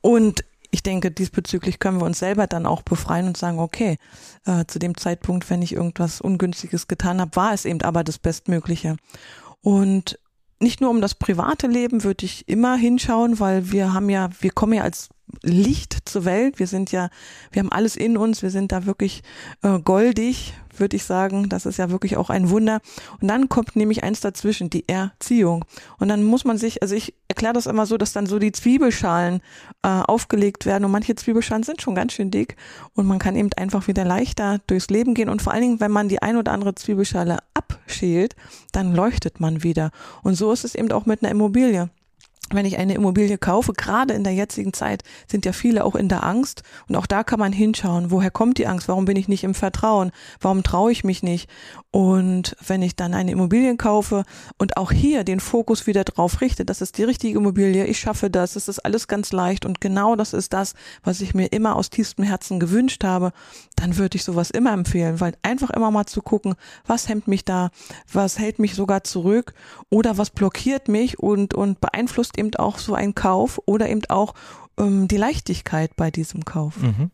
Und 0.00 0.44
ich 0.76 0.82
denke, 0.82 1.10
diesbezüglich 1.10 1.78
können 1.78 2.00
wir 2.00 2.04
uns 2.04 2.18
selber 2.18 2.46
dann 2.46 2.66
auch 2.66 2.82
befreien 2.82 3.28
und 3.28 3.36
sagen, 3.38 3.58
okay, 3.58 3.96
äh, 4.44 4.66
zu 4.66 4.78
dem 4.78 4.94
Zeitpunkt, 4.94 5.48
wenn 5.48 5.62
ich 5.62 5.72
irgendwas 5.72 6.20
Ungünstiges 6.20 6.86
getan 6.86 7.18
habe, 7.18 7.34
war 7.34 7.54
es 7.54 7.64
eben 7.64 7.80
aber 7.80 8.04
das 8.04 8.18
Bestmögliche. 8.18 8.96
Und 9.62 10.18
nicht 10.60 10.82
nur 10.82 10.90
um 10.90 11.00
das 11.00 11.14
private 11.14 11.66
Leben 11.66 12.04
würde 12.04 12.26
ich 12.26 12.46
immer 12.46 12.76
hinschauen, 12.76 13.40
weil 13.40 13.72
wir 13.72 13.94
haben 13.94 14.10
ja, 14.10 14.28
wir 14.40 14.50
kommen 14.50 14.74
ja 14.74 14.82
als 14.82 15.08
Licht 15.42 16.08
zur 16.08 16.24
Welt. 16.24 16.58
Wir 16.58 16.66
sind 16.66 16.92
ja, 16.92 17.08
wir 17.52 17.60
haben 17.60 17.72
alles 17.72 17.96
in 17.96 18.16
uns. 18.16 18.42
Wir 18.42 18.50
sind 18.50 18.72
da 18.72 18.86
wirklich 18.86 19.22
äh, 19.62 19.78
goldig, 19.80 20.54
würde 20.76 20.96
ich 20.96 21.04
sagen. 21.04 21.48
Das 21.48 21.66
ist 21.66 21.78
ja 21.78 21.90
wirklich 21.90 22.16
auch 22.16 22.30
ein 22.30 22.50
Wunder. 22.50 22.80
Und 23.20 23.28
dann 23.28 23.48
kommt 23.48 23.76
nämlich 23.76 24.04
eins 24.04 24.20
dazwischen, 24.20 24.70
die 24.70 24.88
Erziehung. 24.88 25.64
Und 25.98 26.08
dann 26.08 26.22
muss 26.22 26.44
man 26.44 26.58
sich, 26.58 26.82
also 26.82 26.94
ich 26.94 27.14
erkläre 27.28 27.54
das 27.54 27.66
immer 27.66 27.86
so, 27.86 27.96
dass 27.96 28.12
dann 28.12 28.26
so 28.26 28.38
die 28.38 28.52
Zwiebelschalen 28.52 29.40
äh, 29.82 29.88
aufgelegt 29.88 30.66
werden. 30.66 30.84
Und 30.84 30.90
manche 30.90 31.14
Zwiebelschalen 31.14 31.62
sind 31.62 31.82
schon 31.82 31.94
ganz 31.94 32.12
schön 32.12 32.30
dick. 32.30 32.56
Und 32.94 33.06
man 33.06 33.18
kann 33.18 33.36
eben 33.36 33.50
einfach 33.56 33.86
wieder 33.88 34.04
leichter 34.04 34.60
durchs 34.66 34.88
Leben 34.88 35.14
gehen. 35.14 35.28
Und 35.28 35.42
vor 35.42 35.52
allen 35.52 35.62
Dingen, 35.62 35.80
wenn 35.80 35.92
man 35.92 36.08
die 36.08 36.22
ein 36.22 36.36
oder 36.36 36.52
andere 36.52 36.74
Zwiebelschale 36.74 37.38
abschält, 37.54 38.36
dann 38.72 38.94
leuchtet 38.94 39.40
man 39.40 39.62
wieder. 39.62 39.90
Und 40.22 40.34
so 40.34 40.52
ist 40.52 40.64
es 40.64 40.74
eben 40.74 40.90
auch 40.92 41.06
mit 41.06 41.22
einer 41.22 41.30
Immobilie 41.30 41.90
wenn 42.50 42.64
ich 42.64 42.78
eine 42.78 42.94
Immobilie 42.94 43.38
kaufe, 43.38 43.72
gerade 43.72 44.14
in 44.14 44.22
der 44.22 44.34
jetzigen 44.34 44.72
Zeit 44.72 45.02
sind 45.26 45.44
ja 45.44 45.52
viele 45.52 45.84
auch 45.84 45.96
in 45.96 46.08
der 46.08 46.24
Angst. 46.24 46.62
Und 46.88 46.96
auch 46.96 47.06
da 47.06 47.24
kann 47.24 47.40
man 47.40 47.52
hinschauen, 47.52 48.10
woher 48.10 48.30
kommt 48.30 48.58
die 48.58 48.66
Angst, 48.66 48.88
warum 48.88 49.04
bin 49.04 49.16
ich 49.16 49.26
nicht 49.26 49.42
im 49.42 49.54
Vertrauen, 49.54 50.12
warum 50.40 50.62
traue 50.62 50.92
ich 50.92 51.02
mich 51.02 51.22
nicht? 51.22 51.50
Und 51.90 52.56
wenn 52.64 52.82
ich 52.82 52.94
dann 52.94 53.14
eine 53.14 53.32
Immobilie 53.32 53.76
kaufe 53.76 54.24
und 54.58 54.76
auch 54.76 54.92
hier 54.92 55.24
den 55.24 55.40
Fokus 55.40 55.86
wieder 55.86 56.04
drauf 56.04 56.40
richte, 56.40 56.64
das 56.64 56.82
ist 56.82 56.98
die 56.98 57.04
richtige 57.04 57.38
Immobilie, 57.38 57.86
ich 57.86 57.98
schaffe 57.98 58.30
das, 58.30 58.54
es 58.54 58.68
ist 58.68 58.80
alles 58.80 59.08
ganz 59.08 59.32
leicht 59.32 59.64
und 59.64 59.80
genau 59.80 60.14
das 60.14 60.32
ist 60.32 60.52
das, 60.52 60.74
was 61.02 61.20
ich 61.20 61.34
mir 61.34 61.46
immer 61.46 61.74
aus 61.74 61.90
tiefstem 61.90 62.24
Herzen 62.24 62.60
gewünscht 62.60 63.02
habe, 63.02 63.32
dann 63.76 63.96
würde 63.96 64.16
ich 64.16 64.24
sowas 64.24 64.50
immer 64.50 64.72
empfehlen, 64.72 65.20
weil 65.20 65.34
einfach 65.42 65.70
immer 65.70 65.90
mal 65.90 66.06
zu 66.06 66.22
gucken, 66.22 66.54
was 66.86 67.08
hemmt 67.08 67.28
mich 67.28 67.44
da, 67.44 67.70
was 68.12 68.38
hält 68.38 68.58
mich 68.58 68.74
sogar 68.74 69.02
zurück 69.02 69.54
oder 69.90 70.18
was 70.18 70.30
blockiert 70.30 70.88
mich 70.88 71.18
und, 71.18 71.54
und 71.54 71.80
beeinflusst 71.80 72.35
eben 72.38 72.54
auch 72.56 72.78
so 72.78 72.94
ein 72.94 73.14
Kauf 73.14 73.60
oder 73.66 73.88
eben 73.88 74.02
auch 74.08 74.34
ähm, 74.78 75.08
die 75.08 75.16
Leichtigkeit 75.16 75.96
bei 75.96 76.10
diesem 76.10 76.44
Kauf. 76.44 76.76
Mhm. 76.78 77.10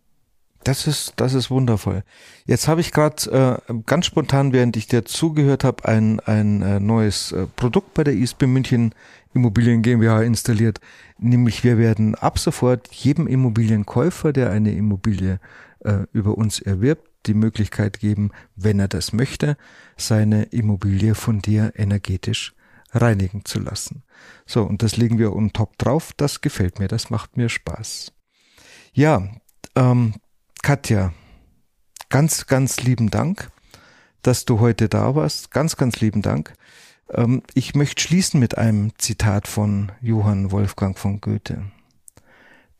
Das 0.64 0.86
ist, 0.86 1.14
das 1.16 1.34
ist 1.34 1.50
wundervoll. 1.50 2.04
Jetzt 2.46 2.68
habe 2.68 2.80
ich 2.80 2.92
gerade 2.92 3.60
äh, 3.68 3.74
ganz 3.84 4.06
spontan, 4.06 4.52
während 4.52 4.76
ich 4.76 4.86
dir 4.86 5.04
zugehört 5.04 5.64
habe, 5.64 5.84
ein, 5.88 6.20
ein 6.20 6.62
äh, 6.62 6.78
neues 6.78 7.32
äh, 7.32 7.46
Produkt 7.56 7.94
bei 7.94 8.04
der 8.04 8.14
ISB 8.14 8.46
München 8.46 8.94
Immobilien 9.34 9.82
GmbH 9.82 10.22
installiert. 10.22 10.80
Nämlich 11.18 11.64
wir 11.64 11.78
werden 11.78 12.14
ab 12.14 12.38
sofort 12.38 12.92
jedem 12.92 13.26
Immobilienkäufer, 13.26 14.32
der 14.32 14.50
eine 14.50 14.72
Immobilie 14.72 15.40
äh, 15.80 16.06
über 16.12 16.38
uns 16.38 16.60
erwirbt, 16.60 17.08
die 17.26 17.34
Möglichkeit 17.34 17.98
geben, 17.98 18.30
wenn 18.54 18.78
er 18.78 18.88
das 18.88 19.12
möchte, 19.12 19.56
seine 19.96 20.44
Immobilie 20.44 21.14
von 21.14 21.40
dir 21.40 21.72
energetisch 21.76 22.54
reinigen 22.92 23.44
zu 23.44 23.58
lassen. 23.58 24.04
So, 24.46 24.62
und 24.62 24.82
das 24.82 24.96
legen 24.96 25.18
wir 25.18 25.34
on 25.34 25.52
top 25.52 25.78
drauf. 25.78 26.12
Das 26.16 26.40
gefällt 26.40 26.78
mir, 26.78 26.88
das 26.88 27.10
macht 27.10 27.36
mir 27.36 27.48
Spaß. 27.48 28.12
Ja, 28.92 29.28
ähm, 29.74 30.14
Katja, 30.62 31.12
ganz, 32.08 32.46
ganz 32.46 32.82
lieben 32.82 33.10
Dank, 33.10 33.50
dass 34.22 34.44
du 34.44 34.60
heute 34.60 34.88
da 34.88 35.14
warst. 35.14 35.50
Ganz, 35.50 35.76
ganz 35.76 36.00
lieben 36.00 36.22
Dank. 36.22 36.52
Ähm, 37.10 37.42
ich 37.54 37.74
möchte 37.74 38.02
schließen 38.02 38.38
mit 38.38 38.58
einem 38.58 38.92
Zitat 38.98 39.48
von 39.48 39.92
Johann 40.00 40.50
Wolfgang 40.50 40.98
von 40.98 41.20
Goethe. 41.20 41.64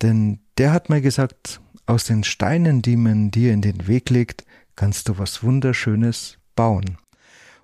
Denn 0.03 0.41
der 0.59 0.73
hat 0.73 0.91
mal 0.91 1.01
gesagt, 1.01 1.61
aus 1.87 2.05
den 2.05 2.25
Steinen, 2.25 2.83
die 2.83 2.97
man 2.97 3.31
dir 3.31 3.53
in 3.53 3.63
den 3.63 3.87
Weg 3.87 4.11
legt, 4.11 4.45
kannst 4.77 5.09
du 5.09 5.19
was 5.19 5.43
Wunderschönes 5.43 6.39
bauen. 6.55 6.99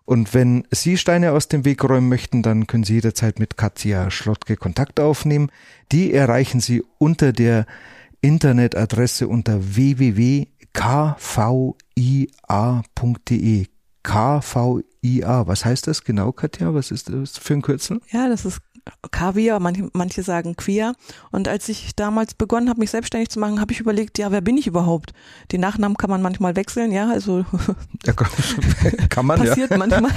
Und 0.08 0.32
wenn 0.32 0.66
Sie 0.70 0.96
Steine 0.96 1.32
aus 1.32 1.48
dem 1.48 1.66
Weg 1.66 1.84
räumen 1.84 2.08
möchten, 2.08 2.42
dann 2.42 2.66
können 2.66 2.82
Sie 2.82 2.94
jederzeit 2.94 3.38
mit 3.38 3.58
Katja 3.58 4.10
Schlottke 4.10 4.56
Kontakt 4.56 5.00
aufnehmen. 5.00 5.50
Die 5.92 6.14
erreichen 6.14 6.60
Sie 6.60 6.82
unter 6.96 7.34
der 7.34 7.66
Internetadresse 8.22 9.28
unter 9.28 9.76
www.kvia.de. 9.76 10.46
KVIA, 14.02 15.46
was 15.46 15.66
heißt 15.66 15.86
das 15.86 16.02
genau, 16.02 16.32
Katja? 16.32 16.72
Was 16.72 16.90
ist 16.90 17.10
das 17.10 17.36
für 17.36 17.52
ein 17.52 17.60
Kürzel? 17.60 18.00
Ja, 18.10 18.30
das 18.30 18.46
ist 18.46 18.60
Kaviar, 19.10 19.60
manche, 19.60 19.88
manche 19.92 20.22
sagen 20.22 20.56
Queer. 20.56 20.94
Und 21.30 21.48
als 21.48 21.68
ich 21.68 21.94
damals 21.94 22.34
begonnen 22.34 22.68
habe, 22.68 22.80
mich 22.80 22.90
selbstständig 22.90 23.28
zu 23.28 23.38
machen, 23.38 23.60
habe 23.60 23.72
ich 23.72 23.80
überlegt, 23.80 24.18
ja, 24.18 24.30
wer 24.30 24.40
bin 24.40 24.56
ich 24.56 24.66
überhaupt? 24.66 25.12
Den 25.52 25.60
Nachnamen 25.60 25.96
kann 25.96 26.10
man 26.10 26.22
manchmal 26.22 26.56
wechseln, 26.56 26.92
ja, 26.92 27.08
also 27.08 27.44
ja, 28.04 28.12
kann 29.08 29.26
man 29.26 29.38
passiert 29.38 29.70
ja. 29.70 29.76
manchmal. 29.76 30.12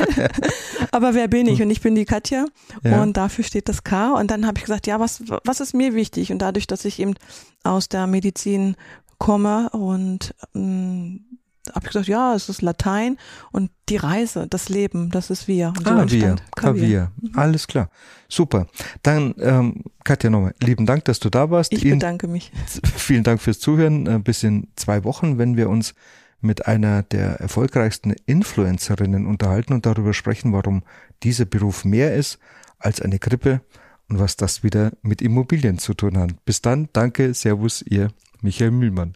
Aber 0.91 1.13
wer 1.13 1.27
bin 1.27 1.47
ich? 1.47 1.61
Und 1.61 1.69
ich 1.69 1.81
bin 1.81 1.95
die 1.95 2.05
Katja 2.05 2.45
ja. 2.83 3.01
und 3.01 3.17
dafür 3.17 3.43
steht 3.43 3.69
das 3.69 3.83
K. 3.83 4.13
Und 4.13 4.31
dann 4.31 4.45
habe 4.45 4.57
ich 4.57 4.65
gesagt, 4.65 4.87
ja, 4.87 4.99
was, 4.99 5.23
was 5.43 5.59
ist 5.59 5.73
mir 5.73 5.93
wichtig? 5.93 6.31
Und 6.31 6.39
dadurch, 6.39 6.67
dass 6.67 6.85
ich 6.85 6.99
eben 6.99 7.15
aus 7.63 7.89
der 7.89 8.07
Medizin 8.07 8.75
komme 9.17 9.69
und 9.69 10.33
ähm, 10.55 11.25
habe 11.73 11.85
ich 11.85 11.91
gesagt, 11.91 12.07
ja, 12.07 12.35
es 12.35 12.49
ist 12.49 12.61
Latein 12.61 13.17
und 13.51 13.71
die 13.89 13.97
Reise, 13.97 14.47
das 14.47 14.69
Leben, 14.69 15.09
das 15.11 15.29
ist 15.29 15.47
wir. 15.47 15.73
Und 15.77 15.87
ah, 15.87 16.07
so 16.07 16.11
wir, 16.11 16.35
Kaviar. 16.55 17.11
Mhm. 17.21 17.37
Alles 17.37 17.67
klar. 17.67 17.89
Super. 18.29 18.67
Dann, 19.03 19.35
ähm, 19.39 19.83
Katja, 20.03 20.29
nochmal, 20.29 20.53
lieben 20.61 20.85
Dank, 20.85 21.05
dass 21.05 21.19
du 21.19 21.29
da 21.29 21.49
warst. 21.49 21.73
Ich 21.73 21.83
bedanke 21.83 22.27
mich. 22.27 22.51
Vielen 22.95 23.23
Dank 23.23 23.41
fürs 23.41 23.59
Zuhören. 23.59 24.07
Äh, 24.07 24.19
bis 24.19 24.43
in 24.43 24.67
zwei 24.75 25.03
Wochen, 25.03 25.37
wenn 25.37 25.57
wir 25.57 25.69
uns 25.69 25.93
mit 26.41 26.65
einer 26.67 27.03
der 27.03 27.39
erfolgreichsten 27.39 28.13
Influencerinnen 28.25 29.27
unterhalten 29.27 29.73
und 29.73 29.85
darüber 29.85 30.13
sprechen, 30.13 30.53
warum 30.53 30.83
dieser 31.23 31.45
Beruf 31.45 31.85
mehr 31.85 32.15
ist 32.15 32.39
als 32.79 33.01
eine 33.01 33.19
Grippe 33.19 33.61
und 34.09 34.19
was 34.19 34.35
das 34.35 34.63
wieder 34.63 34.91
mit 35.01 35.21
Immobilien 35.21 35.77
zu 35.77 35.93
tun 35.93 36.17
hat. 36.17 36.43
Bis 36.45 36.61
dann, 36.61 36.89
danke, 36.93 37.33
Servus, 37.33 37.81
ihr 37.83 38.09
Michael 38.41 38.71
Mühlmann. 38.71 39.15